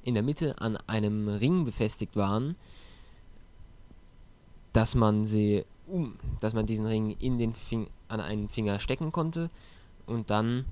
in 0.05 0.15
der 0.15 0.23
Mitte 0.23 0.61
an 0.61 0.77
einem 0.87 1.29
Ring 1.29 1.65
befestigt 1.65 2.17
waren, 2.17 2.57
dass 4.73 4.95
man 4.95 5.25
sie 5.25 5.65
um, 5.87 6.17
dass 6.41 6.55
man 6.55 6.67
diesen 6.67 6.87
Ring 6.87 7.17
in 7.19 7.39
den 7.39 7.53
Fing 7.53 7.89
an 8.09 8.21
einen 8.21 8.49
Finger 8.49 8.81
stecken 8.81 9.13
konnte 9.13 9.51
und 10.07 10.31
dann 10.31 10.65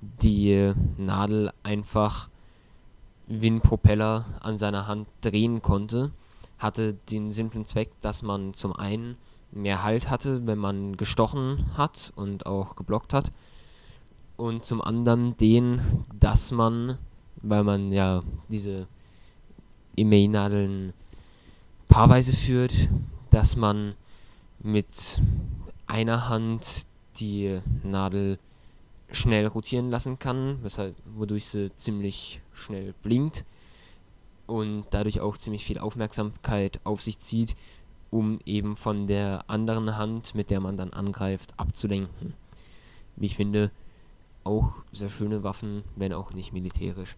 die 0.00 0.72
Nadel 0.98 1.52
einfach 1.62 2.28
wie 3.26 3.50
ein 3.50 3.60
Propeller 3.60 4.26
an 4.40 4.58
seiner 4.58 4.86
Hand 4.86 5.08
drehen 5.22 5.62
konnte, 5.62 6.10
hatte 6.58 6.94
den 7.10 7.32
simplen 7.32 7.64
Zweck, 7.64 7.90
dass 8.00 8.22
man 8.22 8.52
zum 8.52 8.74
einen 8.74 9.16
mehr 9.50 9.82
Halt 9.82 10.10
hatte, 10.10 10.46
wenn 10.46 10.58
man 10.58 10.96
gestochen 10.96 11.64
hat 11.76 12.12
und 12.16 12.44
auch 12.44 12.76
geblockt 12.76 13.14
hat 13.14 13.30
und 14.36 14.64
zum 14.64 14.80
anderen 14.80 15.36
den, 15.36 15.80
dass 16.18 16.52
man, 16.52 16.98
weil 17.36 17.64
man 17.64 17.92
ja 17.92 18.22
diese 18.48 18.88
E-Mail-Nadeln 19.96 20.92
paarweise 21.88 22.32
führt, 22.32 22.88
dass 23.30 23.56
man 23.56 23.94
mit 24.60 25.20
einer 25.86 26.28
Hand 26.28 26.86
die 27.16 27.60
Nadel 27.82 28.38
schnell 29.10 29.46
rotieren 29.46 29.90
lassen 29.90 30.18
kann, 30.18 30.58
weshalb, 30.62 30.96
wodurch 31.04 31.46
sie 31.46 31.74
ziemlich 31.76 32.40
schnell 32.52 32.94
blinkt 33.02 33.44
und 34.46 34.86
dadurch 34.90 35.20
auch 35.20 35.36
ziemlich 35.36 35.64
viel 35.64 35.78
Aufmerksamkeit 35.78 36.80
auf 36.84 37.00
sich 37.00 37.18
zieht, 37.20 37.54
um 38.10 38.40
eben 38.44 38.76
von 38.76 39.06
der 39.06 39.44
anderen 39.48 39.96
Hand, 39.96 40.34
mit 40.34 40.50
der 40.50 40.60
man 40.60 40.76
dann 40.76 40.92
angreift, 40.92 41.54
abzulenken. 41.56 42.34
Wie 43.16 43.26
ich 43.26 43.36
finde, 43.36 43.70
auch 44.44 44.72
sehr 44.92 45.10
schöne 45.10 45.42
Waffen, 45.42 45.82
wenn 45.96 46.12
auch 46.12 46.32
nicht 46.32 46.52
militärisch. 46.52 47.16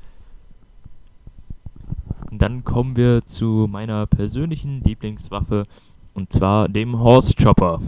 Dann 2.30 2.64
kommen 2.64 2.96
wir 2.96 3.24
zu 3.24 3.66
meiner 3.70 4.06
persönlichen 4.06 4.82
Lieblingswaffe 4.82 5.66
und 6.14 6.32
zwar 6.32 6.68
dem 6.68 6.98
Horse 6.98 7.34
Chopper. 7.34 7.80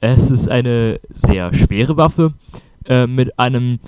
Es 0.00 0.30
ist 0.30 0.48
eine 0.48 1.00
sehr 1.14 1.52
schwere 1.54 1.96
Waffe 1.96 2.34
äh, 2.84 3.06
mit 3.06 3.38
einem 3.38 3.78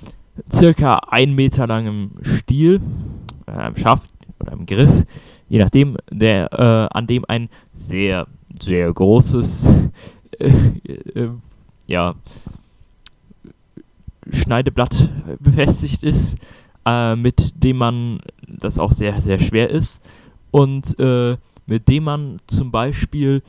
circa 0.51 0.95
1 1.09 1.35
Meter 1.35 1.67
langen 1.67 2.17
Stiel, 2.21 2.81
einem 3.45 3.77
Schaft 3.77 4.13
oder 4.39 4.53
einem 4.53 4.65
Griff, 4.65 5.03
je 5.47 5.59
nachdem, 5.59 5.97
der, 6.09 6.51
äh, 6.53 6.97
an 6.97 7.07
dem 7.07 7.25
ein 7.27 7.49
sehr, 7.73 8.27
sehr 8.59 8.91
großes 8.91 9.69
äh, 10.39 10.49
äh, 11.15 11.29
ja, 11.87 12.15
Schneideblatt 14.31 15.09
befestigt 15.39 16.03
ist, 16.03 16.37
äh, 16.85 17.15
mit 17.15 17.63
dem 17.63 17.77
man, 17.77 18.19
das 18.47 18.79
auch 18.79 18.91
sehr, 18.91 19.21
sehr 19.21 19.39
schwer 19.39 19.69
ist, 19.69 20.03
und 20.51 20.99
äh, 20.99 21.37
mit 21.65 21.87
dem 21.87 22.03
man 22.03 22.39
zum 22.47 22.71
Beispiel 22.71 23.41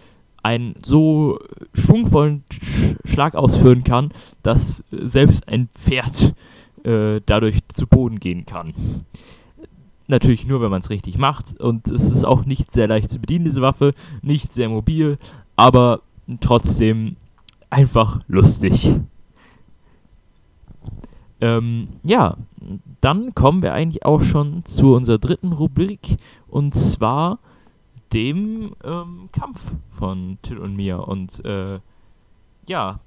einen 0.43 0.75
so 0.85 1.39
schwungvollen 1.75 2.45
Sch 2.53 2.95
Schlag 3.05 3.35
ausführen 3.35 3.85
kann, 3.85 4.13
dass 4.43 4.85
selbst 4.91 5.49
ein 5.49 5.69
Pferd 5.75 6.35
äh, 6.85 7.21
dadurch 7.27 7.61
zu 7.69 7.87
Boden 7.87 8.21
gehen 8.21 8.47
kann. 8.47 8.75
Natürlich 10.09 10.47
nur, 10.47 10.61
wenn 10.61 10.71
man 10.71 10.81
es 10.81 10.91
richtig 10.91 11.17
macht. 11.17 11.61
Und 11.61 11.89
es 11.89 12.11
ist 12.11 12.25
auch 12.25 12.45
nicht 12.45 12.73
sehr 12.73 12.89
leicht 12.89 13.11
zu 13.11 13.21
bedienen, 13.21 13.45
diese 13.45 13.63
Waffe. 13.63 13.95
Nicht 14.21 14.53
sehr 14.53 14.69
mobil, 14.69 15.19
aber 15.57 16.01
trotzdem 16.41 17.17
einfach 17.71 18.21
lustig. 18.27 18.95
Ähm, 21.43 21.89
ja, 22.05 22.37
dann 23.01 23.35
kommen 23.35 23.63
wir 23.63 23.75
eigentlich 23.75 24.07
auch 24.07 24.23
schon 24.23 24.65
zu 24.65 24.95
unserer 24.95 25.19
dritten 25.19 25.53
Rubrik 25.53 26.17
und 26.47 26.73
zwar 26.73 27.41
dem 28.13 28.77
ähm, 28.85 29.29
Kampf 29.33 29.61
von 29.91 30.39
Till 30.43 30.59
und 30.59 30.77
mir. 30.77 31.09
Und 31.09 31.45
äh, 31.45 31.81
ja, 32.69 33.01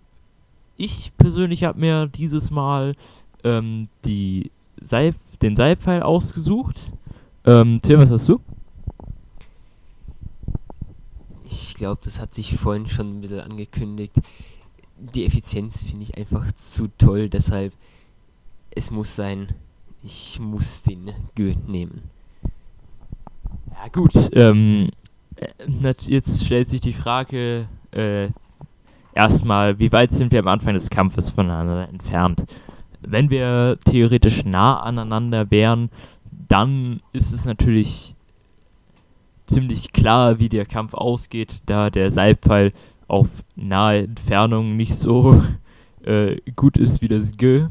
ich 0.76 1.14
persönlich 1.18 1.64
habe 1.64 1.80
mir 1.80 2.08
dieses 2.08 2.52
Mal 2.52 2.98
ähm, 3.46 3.88
die 4.04 4.52
Seil, 4.82 5.16
den 5.42 5.56
Seilpfeil 5.56 6.04
ausgesucht. 6.04 6.92
Ähm, 7.46 7.80
Till, 7.82 7.98
was 8.00 8.12
hast 8.12 8.28
du? 8.28 8.42
Ich 11.46 11.76
glaube, 11.76 12.02
das 12.04 12.20
hat 12.20 12.34
sich 12.34 12.58
vorhin 12.58 12.88
schon 12.88 13.18
ein 13.18 13.22
bisschen 13.22 13.40
angekündigt. 13.40 14.20
Die 14.98 15.26
Effizienz 15.26 15.84
finde 15.84 16.04
ich 16.04 16.18
einfach 16.18 16.52
zu 16.54 16.90
toll, 16.98 17.30
deshalb 17.30 17.72
es 18.76 18.92
muss 18.92 19.16
sein, 19.16 19.56
ich 20.04 20.40
muss 20.40 20.84
den 20.84 21.12
Gö 21.36 21.54
nehmen. 21.68 22.04
Ja 23.72 23.88
gut, 23.92 24.14
ähm, 24.34 24.90
äh, 25.36 25.94
jetzt 26.08 26.46
stellt 26.46 26.70
sich 26.70 26.82
die 26.82 26.94
Frage, 26.94 27.68
äh, 27.92 28.30
erstmal, 29.14 29.80
wie 29.80 29.92
weit 29.92 30.12
sind 30.12 30.32
wir 30.32 30.40
am 30.40 30.48
Anfang 30.48 30.74
des 30.74 30.90
Kampfes 30.90 31.30
voneinander 31.30 31.90
entfernt? 31.90 32.44
Wenn 33.02 33.30
wir 33.30 33.78
theoretisch 33.86 34.46
nah 34.46 34.80
aneinander 34.82 35.50
wären, 35.52 35.90
dann 36.48 37.02
ist 37.14 37.34
es 37.34 37.46
natürlich 37.46 38.16
ziemlich 39.48 39.94
klar, 39.94 40.40
wie 40.40 40.50
der 40.50 40.66
Kampf 40.66 40.94
ausgeht, 40.94 41.62
da 41.66 41.90
der 41.90 42.12
Seilpfeil 42.12 42.72
auf 43.08 43.28
nahe 43.56 44.04
Entfernung 44.04 44.76
nicht 44.76 44.96
so 44.96 45.42
äh, 46.04 46.38
gut 46.56 46.78
ist 46.78 47.02
wie 47.02 47.08
das 47.08 47.38
G. 47.38 47.66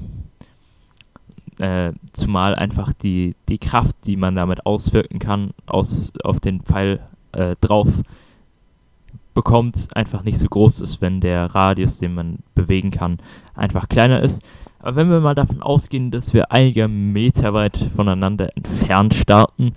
Äh, 1.58 1.92
zumal 2.12 2.54
einfach 2.56 2.92
die, 2.92 3.36
die 3.48 3.58
Kraft, 3.58 3.94
die 4.06 4.16
man 4.16 4.34
damit 4.34 4.66
auswirken 4.66 5.20
kann, 5.20 5.50
aus, 5.66 6.12
auf 6.24 6.40
den 6.40 6.62
Pfeil 6.62 7.00
äh, 7.32 7.54
drauf 7.60 7.88
bekommt, 9.34 9.88
einfach 9.94 10.22
nicht 10.22 10.38
so 10.38 10.48
groß 10.48 10.80
ist, 10.80 11.00
wenn 11.00 11.20
der 11.20 11.54
Radius, 11.54 11.98
den 11.98 12.14
man 12.14 12.38
bewegen 12.54 12.90
kann, 12.90 13.18
einfach 13.54 13.88
kleiner 13.88 14.20
ist. 14.20 14.42
Aber 14.78 14.96
wenn 14.96 15.10
wir 15.10 15.20
mal 15.20 15.34
davon 15.34 15.62
ausgehen, 15.62 16.10
dass 16.10 16.34
wir 16.34 16.52
einige 16.52 16.88
Meter 16.88 17.52
weit 17.52 17.76
voneinander 17.94 18.56
entfernt 18.56 19.14
starten, 19.14 19.72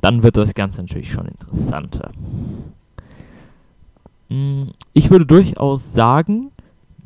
dann 0.00 0.22
wird 0.22 0.36
das 0.36 0.54
Ganze 0.54 0.80
natürlich 0.80 1.12
schon 1.12 1.26
interessanter. 1.26 2.10
Hm, 4.28 4.72
ich 4.92 5.10
würde 5.10 5.26
durchaus 5.26 5.92
sagen, 5.92 6.50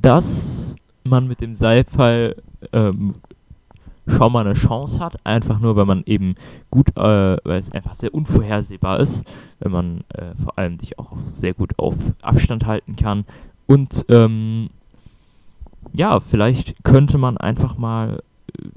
dass 0.01 0.77
man 1.05 1.27
mit 1.27 1.41
dem 1.41 1.55
Seilpfeil 1.55 2.37
ähm, 2.73 3.15
schon 4.07 4.33
mal 4.33 4.47
eine 4.47 4.55
Chance 4.55 5.01
hat. 5.01 5.17
Einfach 5.25 5.59
nur, 5.59 5.77
weil 5.77 5.85
man 5.85 6.03
eben 6.07 6.37
gut, 6.71 6.97
äh, 6.97 7.37
weil 7.43 7.59
es 7.59 7.73
einfach 7.73 7.95
sehr 7.95 8.15
unvorhersehbar 8.15 9.01
ist, 9.01 9.27
wenn 9.59 9.73
man 9.73 10.05
äh, 10.15 10.35
vor 10.43 10.59
allem 10.59 10.79
dich 10.79 10.99
auch 10.99 11.17
sehr 11.27 11.55
gut 11.55 11.79
auf 11.79 11.97
Abstand 12.23 12.67
halten 12.67 12.97
kann. 12.97 13.25
Und 13.67 14.05
ähm, 14.09 14.71
ja, 15.93 16.21
vielleicht 16.21 16.85
könnte 16.85 17.19
man 17.19 17.37
einfach 17.37 17.77
mal, 17.77 18.23
äh, 18.59 18.69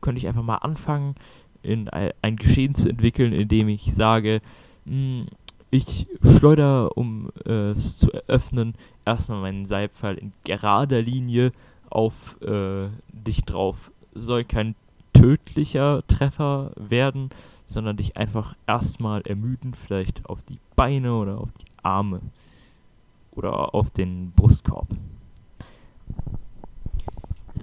könnte 0.00 0.18
ich 0.18 0.28
einfach 0.28 0.42
mal 0.42 0.56
anfangen, 0.56 1.14
in 1.62 1.88
ein 1.88 2.36
Geschehen 2.36 2.74
zu 2.74 2.88
entwickeln, 2.88 3.32
in 3.32 3.48
dem 3.48 3.68
ich 3.68 3.94
sage, 3.94 4.40
mh, 4.84 4.92
hm, 4.92 5.22
ich 5.70 6.06
schleudere, 6.22 6.90
um 6.94 7.30
äh, 7.44 7.70
es 7.70 7.98
zu 7.98 8.10
eröffnen, 8.10 8.74
erstmal 9.04 9.42
meinen 9.42 9.66
Seilpfeil 9.66 10.16
in 10.16 10.30
gerader 10.44 11.02
Linie 11.02 11.52
auf 11.90 12.40
äh, 12.40 12.88
dich 13.12 13.44
drauf 13.44 13.90
soll 14.18 14.44
kein 14.44 14.74
tödlicher 15.12 16.02
Treffer 16.06 16.72
werden, 16.76 17.30
sondern 17.66 17.96
dich 17.96 18.16
einfach 18.16 18.54
erstmal 18.66 19.22
ermüden, 19.22 19.74
vielleicht 19.74 20.26
auf 20.26 20.42
die 20.42 20.58
Beine 20.76 21.14
oder 21.14 21.38
auf 21.38 21.52
die 21.52 21.66
Arme 21.82 22.20
oder 23.32 23.74
auf 23.74 23.90
den 23.90 24.32
Brustkorb. 24.32 24.88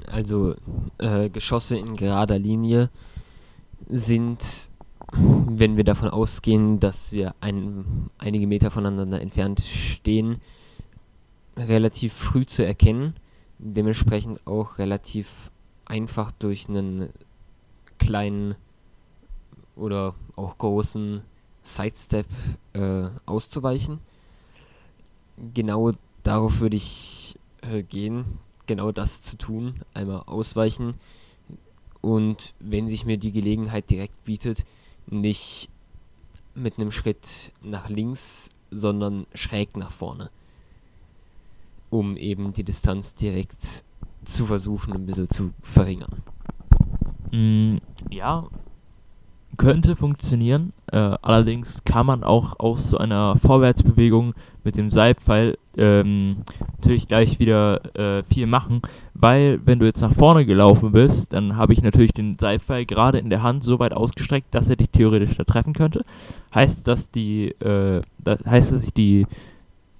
Also 0.07 0.55
äh, 0.97 1.29
Geschosse 1.29 1.77
in 1.77 1.95
gerader 1.95 2.39
Linie 2.39 2.89
sind, 3.89 4.69
wenn 5.11 5.77
wir 5.77 5.83
davon 5.83 6.09
ausgehen, 6.09 6.79
dass 6.79 7.11
wir 7.11 7.35
ein, 7.41 8.09
einige 8.17 8.47
Meter 8.47 8.71
voneinander 8.71 9.21
entfernt 9.21 9.61
stehen, 9.61 10.41
relativ 11.57 12.13
früh 12.13 12.45
zu 12.45 12.65
erkennen. 12.65 13.15
Dementsprechend 13.57 14.45
auch 14.45 14.77
relativ 14.77 15.51
einfach 15.85 16.31
durch 16.31 16.67
einen 16.69 17.09
kleinen 17.97 18.55
oder 19.75 20.15
auch 20.35 20.57
großen 20.57 21.21
Sidestep 21.63 22.27
äh, 22.73 23.09
auszuweichen. 23.25 23.99
Genau 25.53 25.91
darauf 26.23 26.59
würde 26.59 26.77
ich 26.77 27.35
äh, 27.61 27.83
gehen, 27.83 28.39
genau 28.67 28.91
das 28.91 29.21
zu 29.21 29.37
tun, 29.37 29.81
einmal 29.93 30.23
ausweichen 30.25 30.95
und 32.05 32.53
wenn 32.59 32.87
sich 32.87 33.03
mir 33.03 33.17
die 33.17 33.31
Gelegenheit 33.31 33.89
direkt 33.89 34.25
bietet, 34.25 34.63
nicht 35.07 35.69
mit 36.53 36.77
einem 36.77 36.91
Schritt 36.91 37.51
nach 37.63 37.89
links, 37.89 38.51
sondern 38.69 39.25
schräg 39.33 39.75
nach 39.75 39.91
vorne, 39.91 40.29
um 41.89 42.15
eben 42.15 42.53
die 42.53 42.63
Distanz 42.63 43.15
direkt 43.15 43.83
zu 44.25 44.45
versuchen, 44.45 44.93
ein 44.93 45.05
bisschen 45.05 45.29
zu 45.29 45.51
verringern. 45.61 46.21
Mm, 47.31 47.77
ja, 48.11 48.45
könnte 49.57 49.95
funktionieren. 49.95 50.73
Äh, 50.91 50.97
allerdings 50.97 51.83
kann 51.83 52.05
man 52.05 52.23
auch 52.23 52.59
aus 52.59 52.89
so 52.89 52.97
einer 52.97 53.37
Vorwärtsbewegung 53.37 54.33
mit 54.63 54.77
dem 54.77 54.91
Seilpfeil 54.91 55.57
ähm, 55.77 56.37
natürlich 56.77 57.07
gleich 57.07 57.39
wieder 57.39 57.95
äh, 57.95 58.23
viel 58.23 58.47
machen, 58.47 58.81
weil 59.13 59.59
wenn 59.65 59.79
du 59.79 59.85
jetzt 59.85 60.01
nach 60.01 60.13
vorne 60.13 60.45
gelaufen 60.45 60.91
bist, 60.91 61.33
dann 61.33 61.57
habe 61.57 61.73
ich 61.73 61.81
natürlich 61.81 62.13
den 62.13 62.37
Seilpfeil 62.37 62.85
gerade 62.85 63.17
in 63.17 63.29
der 63.29 63.43
Hand 63.43 63.63
so 63.63 63.79
weit 63.79 63.93
ausgestreckt, 63.93 64.53
dass 64.53 64.69
er 64.69 64.75
dich 64.75 64.89
theoretisch 64.89 65.35
da 65.35 65.43
treffen 65.43 65.73
könnte. 65.73 66.05
Heißt, 66.53 66.87
dass 66.87 67.11
die, 67.11 67.49
äh, 67.59 68.01
das 68.19 68.39
heißt, 68.45 68.71
dass 68.71 68.83
ich 68.83 68.93
die 68.93 69.25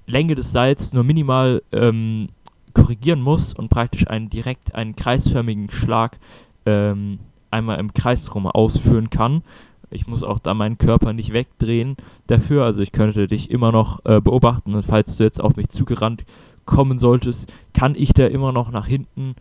Länge 0.07 0.35
des 0.35 0.51
Seils 0.51 0.93
nur 0.93 1.03
minimal 1.03 1.61
ähm, 1.71 2.29
korrigieren 2.75 3.21
muss 3.21 3.53
und 3.53 3.69
praktisch 3.69 4.07
einen 4.07 4.29
direkt 4.29 4.75
einen 4.75 4.95
kreisförmigen 4.95 5.71
Schlag 5.71 6.19
ähm, 6.67 7.13
einmal 7.49 7.79
im 7.79 7.93
Kreis 7.93 8.35
rum 8.35 8.45
ausführen 8.45 9.09
kann. 9.09 9.41
Ich 9.89 10.07
muss 10.07 10.23
auch 10.23 10.39
da 10.39 10.53
meinen 10.53 10.77
Körper 10.77 11.13
nicht 11.13 11.33
wegdrehen 11.33 11.95
dafür. 12.27 12.65
Also 12.65 12.81
ich 12.81 12.91
könnte 12.91 13.27
dich 13.27 13.49
immer 13.49 13.71
noch 13.71 14.03
äh, 14.05 14.21
beobachten 14.21 14.75
und 14.75 14.83
falls 14.83 15.17
du 15.17 15.23
jetzt 15.23 15.41
auf 15.41 15.55
mich 15.55 15.69
zugerannt 15.69 16.25
kommen 16.65 16.99
solltest, 16.99 17.51
kann 17.73 17.95
ich 17.95 18.13
da 18.13 18.27
immer 18.27 18.51
noch 18.51 18.71
nach 18.71 18.87
hinten 18.87 19.35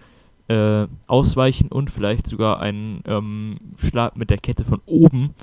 äh, 0.49 0.87
ausweichen 1.07 1.69
und 1.69 1.91
vielleicht 1.91 2.27
sogar 2.27 2.61
einen 2.61 3.03
ähm, 3.07 3.59
Schlag 3.79 4.17
mit 4.17 4.31
der 4.31 4.39
Kette 4.39 4.65
von 4.65 4.81
oben 4.87 5.35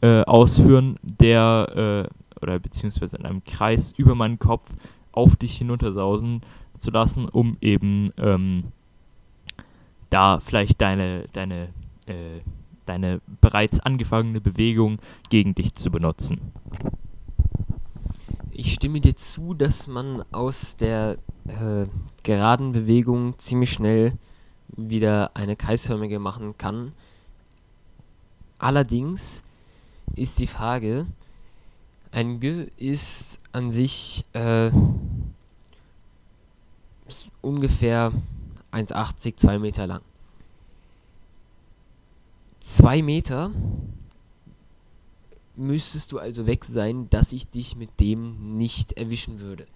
äh, 0.00 0.22
ausführen, 0.22 0.98
der 1.02 2.08
äh, 2.08 2.42
oder 2.42 2.58
beziehungsweise 2.58 3.16
in 3.16 3.26
einem 3.26 3.44
Kreis 3.44 3.92
über 3.96 4.14
meinen 4.14 4.38
Kopf 4.38 4.70
auf 5.12 5.36
dich 5.36 5.56
hinuntersausen 5.56 6.42
zu 6.78 6.90
lassen, 6.90 7.28
um 7.28 7.56
eben 7.60 8.10
ähm, 8.16 8.64
da 10.10 10.40
vielleicht 10.40 10.80
deine, 10.80 11.26
deine, 11.32 11.68
äh, 12.06 12.40
deine 12.84 13.20
bereits 13.40 13.80
angefangene 13.80 14.40
Bewegung 14.40 14.98
gegen 15.30 15.54
dich 15.54 15.74
zu 15.74 15.90
benutzen. 15.90 16.52
Ich 18.52 18.72
stimme 18.72 19.00
dir 19.00 19.16
zu, 19.16 19.52
dass 19.52 19.86
man 19.86 20.24
aus 20.32 20.76
der 20.76 21.18
äh, 21.46 21.86
geraden 22.22 22.72
Bewegung 22.72 23.38
ziemlich 23.38 23.70
schnell 23.70 24.14
wieder 24.68 25.30
eine 25.34 25.56
kreisförmige 25.56 26.18
machen 26.18 26.56
kann. 26.56 26.92
Allerdings 28.58 29.42
ist 30.14 30.38
die 30.38 30.46
Frage, 30.46 31.06
ein 32.10 32.40
G 32.40 32.68
ist 32.78 33.38
an 33.52 33.70
sich 33.70 34.24
äh, 34.32 34.70
ungefähr 37.42 38.12
1,80, 38.72 39.36
2 39.36 39.58
Meter 39.58 39.86
lang. 39.86 40.02
2 42.60 43.02
Meter 43.02 43.50
müsstest 45.56 46.12
du 46.12 46.18
also 46.18 46.46
weg 46.46 46.64
sein, 46.64 47.08
dass 47.10 47.32
ich 47.32 47.48
dich 47.48 47.76
mit 47.76 48.00
dem 48.00 48.56
nicht 48.58 48.92
erwischen 48.92 49.40
würde. 49.40 49.66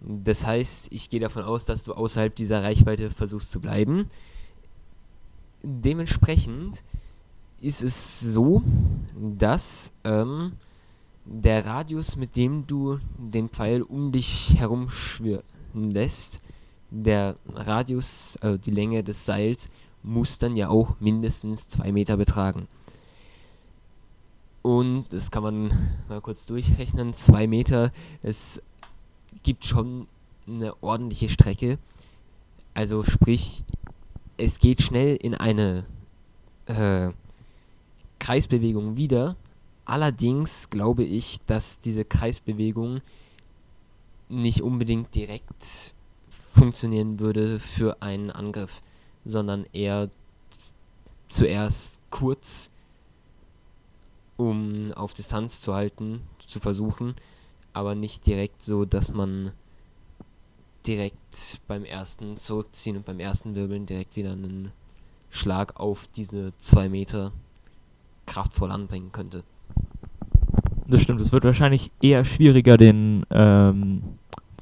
Das 0.00 0.46
heißt, 0.46 0.92
ich 0.92 1.10
gehe 1.10 1.20
davon 1.20 1.42
aus, 1.42 1.64
dass 1.64 1.84
du 1.84 1.92
außerhalb 1.92 2.34
dieser 2.34 2.62
Reichweite 2.62 3.10
versuchst 3.10 3.50
zu 3.50 3.60
bleiben. 3.60 4.08
Dementsprechend 5.62 6.84
ist 7.60 7.82
es 7.82 8.20
so, 8.20 8.62
dass 9.16 9.92
ähm, 10.04 10.52
der 11.24 11.66
Radius, 11.66 12.16
mit 12.16 12.36
dem 12.36 12.66
du 12.66 12.98
den 13.18 13.48
Pfeil 13.48 13.82
um 13.82 14.12
dich 14.12 14.54
herum 14.56 14.88
schwirren 14.88 15.42
lässt, 15.74 16.40
der 16.90 17.36
Radius, 17.52 18.36
also 18.40 18.58
die 18.58 18.70
Länge 18.70 19.02
des 19.02 19.26
Seils, 19.26 19.68
muss 20.02 20.38
dann 20.38 20.56
ja 20.56 20.68
auch 20.68 20.98
mindestens 21.00 21.68
2 21.68 21.92
Meter 21.92 22.16
betragen. 22.16 22.68
Und 24.62 25.06
das 25.10 25.30
kann 25.30 25.42
man 25.42 25.70
mal 26.08 26.20
kurz 26.20 26.46
durchrechnen. 26.46 27.12
2 27.12 27.46
Meter, 27.46 27.90
es 28.22 28.62
gibt 29.42 29.64
schon 29.64 30.06
eine 30.46 30.82
ordentliche 30.82 31.28
Strecke. 31.28 31.78
Also 32.74 33.02
sprich, 33.02 33.64
es 34.36 34.58
geht 34.58 34.82
schnell 34.82 35.16
in 35.16 35.34
eine 35.34 35.84
äh, 36.66 37.10
Kreisbewegung 38.18 38.96
wieder. 38.96 39.36
Allerdings 39.84 40.70
glaube 40.70 41.04
ich, 41.04 41.40
dass 41.46 41.80
diese 41.80 42.04
Kreisbewegung 42.04 43.00
nicht 44.28 44.62
unbedingt 44.62 45.14
direkt 45.14 45.94
funktionieren 46.58 47.20
würde 47.20 47.58
für 47.58 48.02
einen 48.02 48.30
Angriff, 48.30 48.82
sondern 49.24 49.64
eher 49.72 50.10
zuerst 51.28 52.00
kurz, 52.10 52.70
um 54.36 54.92
auf 54.92 55.14
Distanz 55.14 55.60
zu 55.60 55.74
halten, 55.74 56.20
zu 56.38 56.60
versuchen, 56.60 57.14
aber 57.72 57.94
nicht 57.94 58.26
direkt 58.26 58.62
so, 58.62 58.84
dass 58.84 59.12
man 59.12 59.52
direkt 60.86 61.60
beim 61.66 61.84
ersten 61.84 62.36
zurückziehen 62.36 62.96
und 62.96 63.04
beim 63.04 63.20
ersten 63.20 63.54
Wirbeln 63.54 63.86
direkt 63.86 64.16
wieder 64.16 64.32
einen 64.32 64.72
Schlag 65.30 65.78
auf 65.78 66.06
diese 66.08 66.52
zwei 66.58 66.88
Meter 66.88 67.32
kraftvoll 68.26 68.70
anbringen 68.70 69.12
könnte. 69.12 69.42
Das 70.86 71.02
stimmt, 71.02 71.20
es 71.20 71.32
wird 71.32 71.44
wahrscheinlich 71.44 71.90
eher 72.00 72.24
schwieriger, 72.24 72.78
den 72.78 73.26
ähm, 73.30 74.02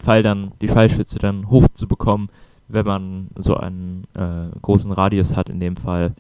Pfeil 0.07 0.23
dann, 0.23 0.53
die 0.61 0.69
Pfeilspitze 0.69 1.19
dann 1.19 1.51
hochzubekommen, 1.51 2.29
wenn 2.69 2.87
man 2.87 3.29
so 3.37 3.57
einen 3.57 4.05
äh, 4.15 4.57
großen 4.63 4.93
Radius 4.93 5.35
hat 5.35 5.49
in 5.49 5.59
dem 5.59 5.75
Fall. 5.75 6.15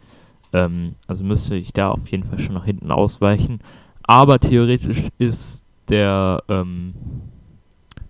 Ähm, 0.52 0.96
also 1.06 1.22
müsste 1.22 1.54
ich 1.54 1.72
da 1.72 1.90
auf 1.90 2.08
jeden 2.08 2.24
Fall 2.24 2.40
schon 2.40 2.54
nach 2.54 2.64
hinten 2.64 2.90
ausweichen. 2.90 3.60
Aber 4.02 4.40
theoretisch 4.40 5.04
ist 5.18 5.64
der 5.88 6.42
ähm, 6.48 6.94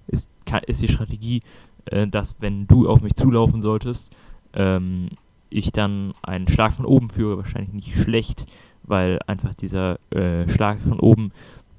ist, 0.07 0.31
ist 0.67 0.81
die 0.81 0.89
Strategie, 0.89 1.43
äh, 1.85 2.07
dass 2.07 2.37
wenn 2.41 2.67
du 2.67 2.89
auf 2.89 3.03
mich 3.03 3.15
zulaufen 3.15 3.61
solltest, 3.61 4.17
ähm, 4.55 5.11
ich 5.51 5.73
dann 5.73 6.13
einen 6.23 6.49
Schlag 6.49 6.73
von 6.73 6.87
oben 6.87 7.11
führe, 7.11 7.37
wahrscheinlich 7.37 7.75
nicht 7.75 7.95
schlecht, 7.95 8.47
weil 8.83 9.19
einfach 9.27 9.53
dieser 9.53 9.99
äh, 10.11 10.49
Schlag 10.49 10.81
von 10.81 11.01
oben 11.01 11.33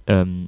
ähm, 0.06 0.46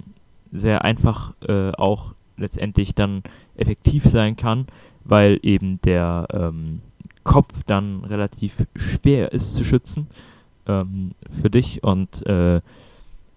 sehr 0.51 0.83
einfach 0.83 1.33
äh, 1.41 1.71
auch 1.71 2.13
letztendlich 2.39 2.95
dann 2.95 3.23
effektiv 3.55 4.05
sein 4.05 4.35
kann, 4.35 4.67
weil 5.03 5.39
eben 5.43 5.81
der 5.81 6.27
ähm, 6.31 6.81
Kopf 7.23 7.63
dann 7.65 8.03
relativ 8.05 8.65
schwer 8.75 9.33
ist 9.33 9.55
zu 9.55 9.63
schützen 9.63 10.07
ähm, 10.67 11.11
für 11.41 11.49
dich. 11.49 11.83
Und 11.83 12.25
äh, 12.25 12.61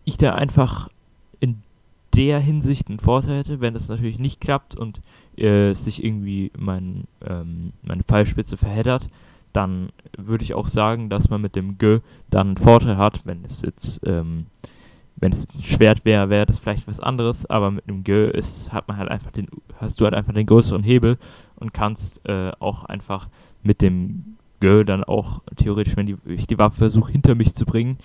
ich 0.04 0.16
da 0.16 0.34
einfach 0.34 0.88
in 1.40 1.62
der 2.14 2.38
Hinsicht 2.38 2.88
einen 2.88 3.00
Vorteil 3.00 3.38
hätte, 3.38 3.60
wenn 3.60 3.74
das 3.74 3.88
natürlich 3.88 4.18
nicht 4.18 4.40
klappt 4.40 4.76
und 4.76 5.00
äh, 5.36 5.74
sich 5.74 6.04
irgendwie 6.04 6.52
mein, 6.56 7.04
ähm, 7.26 7.72
meine 7.82 8.02
Pfeilspitze 8.02 8.56
verheddert, 8.56 9.08
dann 9.52 9.90
würde 10.16 10.44
ich 10.44 10.54
auch 10.54 10.68
sagen, 10.68 11.08
dass 11.08 11.28
man 11.30 11.40
mit 11.40 11.56
dem 11.56 11.78
G 11.78 12.00
dann 12.30 12.48
einen 12.48 12.56
Vorteil 12.56 12.96
hat, 12.96 13.26
wenn 13.26 13.44
es 13.44 13.62
jetzt 13.62 14.00
ähm, 14.06 14.46
wenn 15.22 15.30
es 15.30 15.46
ein 15.54 15.62
Schwert 15.62 16.04
wäre, 16.04 16.30
wäre 16.30 16.46
das 16.46 16.58
vielleicht 16.58 16.88
was 16.88 16.98
anderes, 16.98 17.46
aber 17.46 17.70
mit 17.70 17.88
einem 17.88 18.02
Gö 18.02 18.26
ist, 18.26 18.72
hat 18.72 18.88
man 18.88 18.96
halt 18.96 19.08
einfach 19.08 19.30
den, 19.30 19.46
hast 19.80 20.00
du 20.00 20.04
halt 20.04 20.14
einfach 20.14 20.34
den 20.34 20.46
größeren 20.46 20.82
Hebel 20.82 21.16
und 21.54 21.72
kannst 21.72 22.28
äh, 22.28 22.50
auch 22.58 22.84
einfach 22.86 23.28
mit 23.62 23.82
dem 23.82 24.36
Gö 24.58 24.84
dann 24.84 25.04
auch 25.04 25.40
theoretisch, 25.54 25.96
wenn 25.96 26.06
die, 26.06 26.16
ich 26.26 26.48
die 26.48 26.58
Waffe 26.58 26.78
versuche 26.78 27.12
hinter 27.12 27.36
mich 27.36 27.54
zu 27.54 27.64
bringen, 27.64 27.98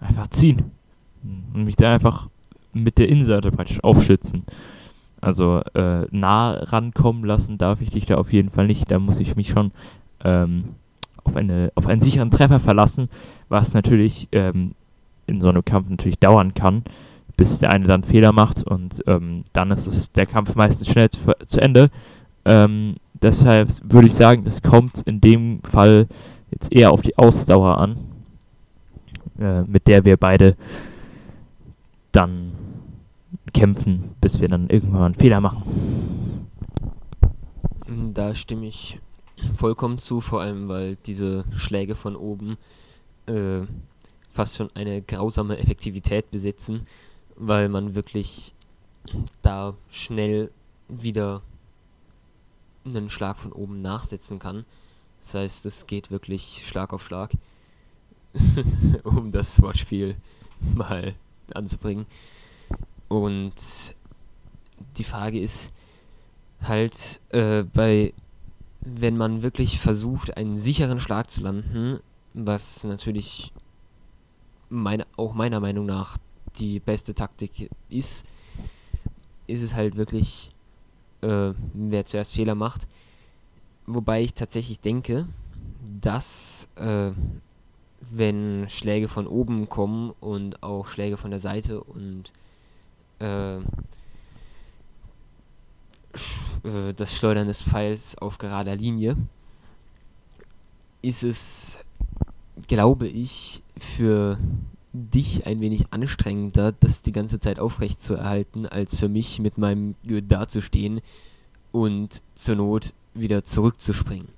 einfach 0.00 0.26
ziehen. 0.26 0.72
Und 1.22 1.64
mich 1.64 1.76
da 1.76 1.94
einfach 1.94 2.28
mit 2.72 2.98
der 2.98 3.08
Innenseite 3.08 3.52
praktisch 3.52 3.82
aufschützen. 3.84 4.42
Also 5.20 5.62
äh, 5.74 6.06
nah 6.10 6.50
rankommen 6.50 7.24
lassen 7.24 7.58
darf 7.58 7.80
ich 7.80 7.90
dich 7.90 8.06
da 8.06 8.16
auf 8.16 8.32
jeden 8.32 8.50
Fall 8.50 8.66
nicht. 8.66 8.90
Da 8.90 8.98
muss 8.98 9.20
ich 9.20 9.36
mich 9.36 9.50
schon 9.50 9.70
ähm, 10.24 10.64
auf, 11.22 11.36
eine, 11.36 11.70
auf 11.76 11.86
einen 11.86 12.00
sicheren 12.00 12.32
Treffer 12.32 12.58
verlassen, 12.58 13.08
was 13.48 13.72
natürlich 13.72 14.26
ähm, 14.32 14.72
in 15.26 15.40
so 15.40 15.48
einem 15.48 15.64
Kampf 15.64 15.88
natürlich 15.88 16.18
dauern 16.18 16.54
kann, 16.54 16.84
bis 17.36 17.58
der 17.58 17.70
eine 17.70 17.86
dann 17.86 18.04
Fehler 18.04 18.32
macht 18.32 18.62
und 18.62 19.02
ähm, 19.06 19.44
dann 19.52 19.70
ist 19.70 19.86
es 19.86 20.12
der 20.12 20.26
Kampf 20.26 20.54
meistens 20.54 20.88
schnell 20.88 21.10
zu, 21.10 21.32
zu 21.44 21.60
Ende. 21.60 21.86
Ähm, 22.44 22.94
deshalb 23.22 23.70
würde 23.82 24.08
ich 24.08 24.14
sagen, 24.14 24.44
das 24.44 24.62
kommt 24.62 25.02
in 25.04 25.20
dem 25.20 25.62
Fall 25.62 26.06
jetzt 26.50 26.72
eher 26.72 26.92
auf 26.92 27.02
die 27.02 27.18
Ausdauer 27.18 27.78
an, 27.78 27.96
äh, 29.38 29.62
mit 29.62 29.86
der 29.86 30.04
wir 30.04 30.16
beide 30.16 30.56
dann 32.12 32.52
kämpfen, 33.52 34.14
bis 34.20 34.40
wir 34.40 34.48
dann 34.48 34.68
irgendwann 34.68 35.02
einen 35.02 35.14
Fehler 35.14 35.40
machen. 35.40 36.46
Da 38.14 38.34
stimme 38.34 38.66
ich 38.66 38.98
vollkommen 39.54 39.98
zu, 39.98 40.20
vor 40.20 40.40
allem 40.40 40.68
weil 40.68 40.96
diese 41.06 41.44
Schläge 41.54 41.94
von 41.94 42.16
oben 42.16 42.56
äh, 43.26 43.60
fast 44.36 44.56
schon 44.56 44.68
eine 44.74 45.00
grausame 45.00 45.58
Effektivität 45.58 46.30
besitzen, 46.30 46.86
weil 47.36 47.68
man 47.70 47.94
wirklich 47.94 48.54
da 49.40 49.74
schnell 49.90 50.50
wieder 50.88 51.42
einen 52.84 53.08
Schlag 53.08 53.38
von 53.38 53.52
oben 53.52 53.80
nachsetzen 53.80 54.38
kann. 54.38 54.64
Das 55.22 55.34
heißt, 55.34 55.66
es 55.66 55.86
geht 55.86 56.10
wirklich 56.10 56.64
Schlag 56.66 56.92
auf 56.92 57.02
Schlag, 57.02 57.32
um 59.04 59.32
das 59.32 59.60
Wortspiel 59.62 60.16
mal 60.74 61.14
anzubringen. 61.54 62.06
Und 63.08 63.54
die 64.98 65.04
Frage 65.04 65.40
ist 65.40 65.72
halt 66.60 67.20
äh, 67.30 67.62
bei, 67.62 68.12
wenn 68.80 69.16
man 69.16 69.42
wirklich 69.42 69.80
versucht, 69.80 70.36
einen 70.36 70.58
sicheren 70.58 71.00
Schlag 71.00 71.30
zu 71.30 71.40
landen, 71.40 72.00
was 72.34 72.84
natürlich 72.84 73.52
meine, 74.68 75.06
auch 75.16 75.34
meiner 75.34 75.60
Meinung 75.60 75.86
nach 75.86 76.18
die 76.56 76.80
beste 76.80 77.14
Taktik 77.14 77.70
ist, 77.88 78.26
ist 79.46 79.62
es 79.62 79.74
halt 79.74 79.96
wirklich, 79.96 80.50
äh, 81.22 81.52
wer 81.74 82.06
zuerst 82.06 82.32
Fehler 82.32 82.54
macht. 82.54 82.88
Wobei 83.86 84.22
ich 84.22 84.34
tatsächlich 84.34 84.80
denke, 84.80 85.28
dass 86.00 86.68
äh, 86.76 87.12
wenn 88.10 88.68
Schläge 88.68 89.08
von 89.08 89.26
oben 89.26 89.68
kommen 89.68 90.12
und 90.20 90.62
auch 90.62 90.88
Schläge 90.88 91.16
von 91.16 91.30
der 91.30 91.40
Seite 91.40 91.82
und 91.82 92.32
äh, 93.20 93.58
äh, 96.64 96.94
das 96.94 97.14
Schleudern 97.14 97.46
des 97.46 97.62
Pfeils 97.62 98.18
auf 98.18 98.38
gerader 98.38 98.76
Linie, 98.76 99.16
ist 101.02 101.22
es, 101.22 101.78
glaube 102.68 103.06
ich, 103.08 103.62
für 103.78 104.38
dich 104.92 105.46
ein 105.46 105.60
wenig 105.60 105.92
anstrengender, 105.92 106.72
das 106.72 107.02
die 107.02 107.12
ganze 107.12 107.38
Zeit 107.38 107.58
aufrecht 107.58 108.02
zu 108.02 108.14
erhalten, 108.14 108.66
als 108.66 108.98
für 108.98 109.08
mich 109.08 109.38
mit 109.38 109.58
meinem 109.58 109.94
dazustehen 110.02 111.00
und 111.72 112.22
zur 112.34 112.56
Not 112.56 112.94
wieder 113.14 113.44
zurückzuspringen. 113.44 114.28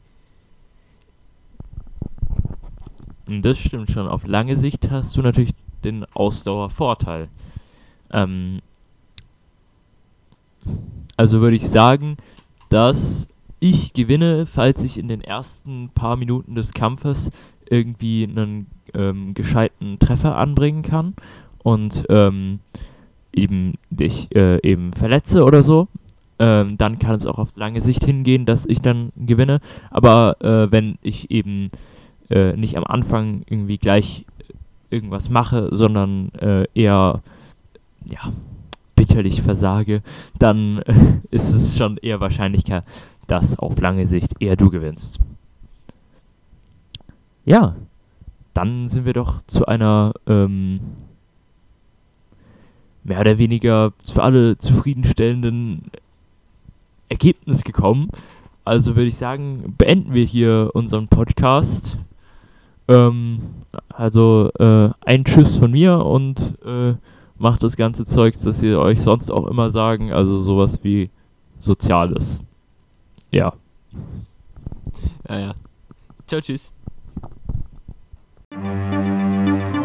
Das 3.29 3.59
stimmt 3.59 3.91
schon. 3.91 4.09
Auf 4.09 4.27
lange 4.27 4.57
Sicht 4.57 4.91
hast 4.91 5.17
du 5.17 5.23
natürlich 5.23 5.53
den 5.85 6.07
Ausdauervorteil. 6.15 7.29
Ähm, 8.11 8.61
also 11.17 11.41
würde 11.41 11.57
ich 11.57 11.69
sagen, 11.69 12.17
dass 12.71 13.29
ich 13.61 13.93
gewinne, 13.93 14.47
falls 14.47 14.83
ich 14.83 14.99
in 14.99 15.09
den 15.09 15.21
ersten 15.21 15.91
paar 15.91 16.17
Minuten 16.17 16.55
des 16.55 16.73
Kampfes 16.73 17.31
irgendwie 17.71 18.25
einen 18.25 18.67
ähm, 18.95 19.35
gescheiten 19.35 19.99
Treffer 19.99 20.37
anbringen 20.37 20.83
kann 20.83 21.15
und 21.63 22.05
ähm, 22.09 22.61
eben 23.33 23.75
dich 23.91 24.35
äh, 24.35 24.59
eben 24.63 24.93
verletze 24.93 25.45
oder 25.45 25.63
so. 25.63 25.89
Ähm, 26.39 26.79
dann 26.79 26.99
kann 26.99 27.17
es 27.17 27.27
auch 27.27 27.39
auf 27.39 27.57
lange 27.57 27.81
Sicht 27.81 28.05
hingehen, 28.05 28.47
dass 28.47 28.65
ich 28.65 28.81
dann 28.81 29.13
gewinne. 29.17 29.61
Aber 29.91 30.37
äh, 30.41 30.71
wenn 30.71 30.99
ich 31.03 31.31
eben 31.31 31.69
äh, 32.31 32.53
nicht 32.53 32.77
am 32.77 32.85
Anfang 32.85 33.43
irgendwie 33.49 33.79
gleich 33.79 34.25
irgendwas 34.91 35.31
mache, 35.31 35.69
sondern 35.73 36.33
äh, 36.35 36.65
eher 36.75 37.23
ja, 38.05 38.33
bitterlich 38.95 39.43
versage, 39.43 40.03
dann 40.39 40.79
ist 41.31 41.53
es 41.53 41.77
schon 41.77 41.97
eher 41.99 42.21
wahrscheinlicher, 42.21 42.85
dass 43.27 43.59
auf 43.59 43.81
lange 43.81 44.07
Sicht 44.07 44.41
eher 44.41 44.57
du 44.57 44.71
gewinnst. 44.71 45.21
Ja, 47.49 47.77
dann 48.53 48.89
sind 48.89 49.07
wir 49.07 49.15
doch 49.15 49.41
zu 49.47 49.65
einer 49.65 50.13
ähm, 50.27 50.81
mehr 53.05 53.21
oder 53.21 53.39
weniger 53.39 53.95
für 54.05 54.23
alle 54.23 54.59
zufriedenstellenden 54.59 55.91
Ergebnis 57.09 57.65
gekommen. 57.65 58.11
Also 58.67 58.97
würde 58.97 59.09
ich 59.09 59.17
sagen, 59.17 59.75
beenden 59.79 60.13
wir 60.13 60.27
hier 60.27 60.73
unseren 60.75 61.09
Podcast. 61.09 61.97
Ähm, 62.87 63.39
also 63.89 64.51
äh, 64.59 64.91
ein 65.07 65.25
Tschüss 65.25 65.57
von 65.57 65.71
mir 65.71 66.05
und 66.05 66.59
äh, 66.67 66.97
macht 67.39 67.63
das 67.63 67.77
ganze 67.77 68.05
Zeug, 68.05 68.35
das 68.45 68.63
ihr 68.63 68.79
euch 68.79 69.01
sonst 69.01 69.31
auch 69.31 69.47
immer 69.47 69.71
sagen, 69.71 70.13
also 70.13 70.39
sowas 70.39 70.81
wie 70.83 71.09
Soziales. 71.61 72.45
Ja. 73.31 73.55
Ja, 75.27 75.39
ja. 75.39 75.55
Ciao, 76.27 76.43
tschüss. 76.43 76.75
Música 78.61 79.78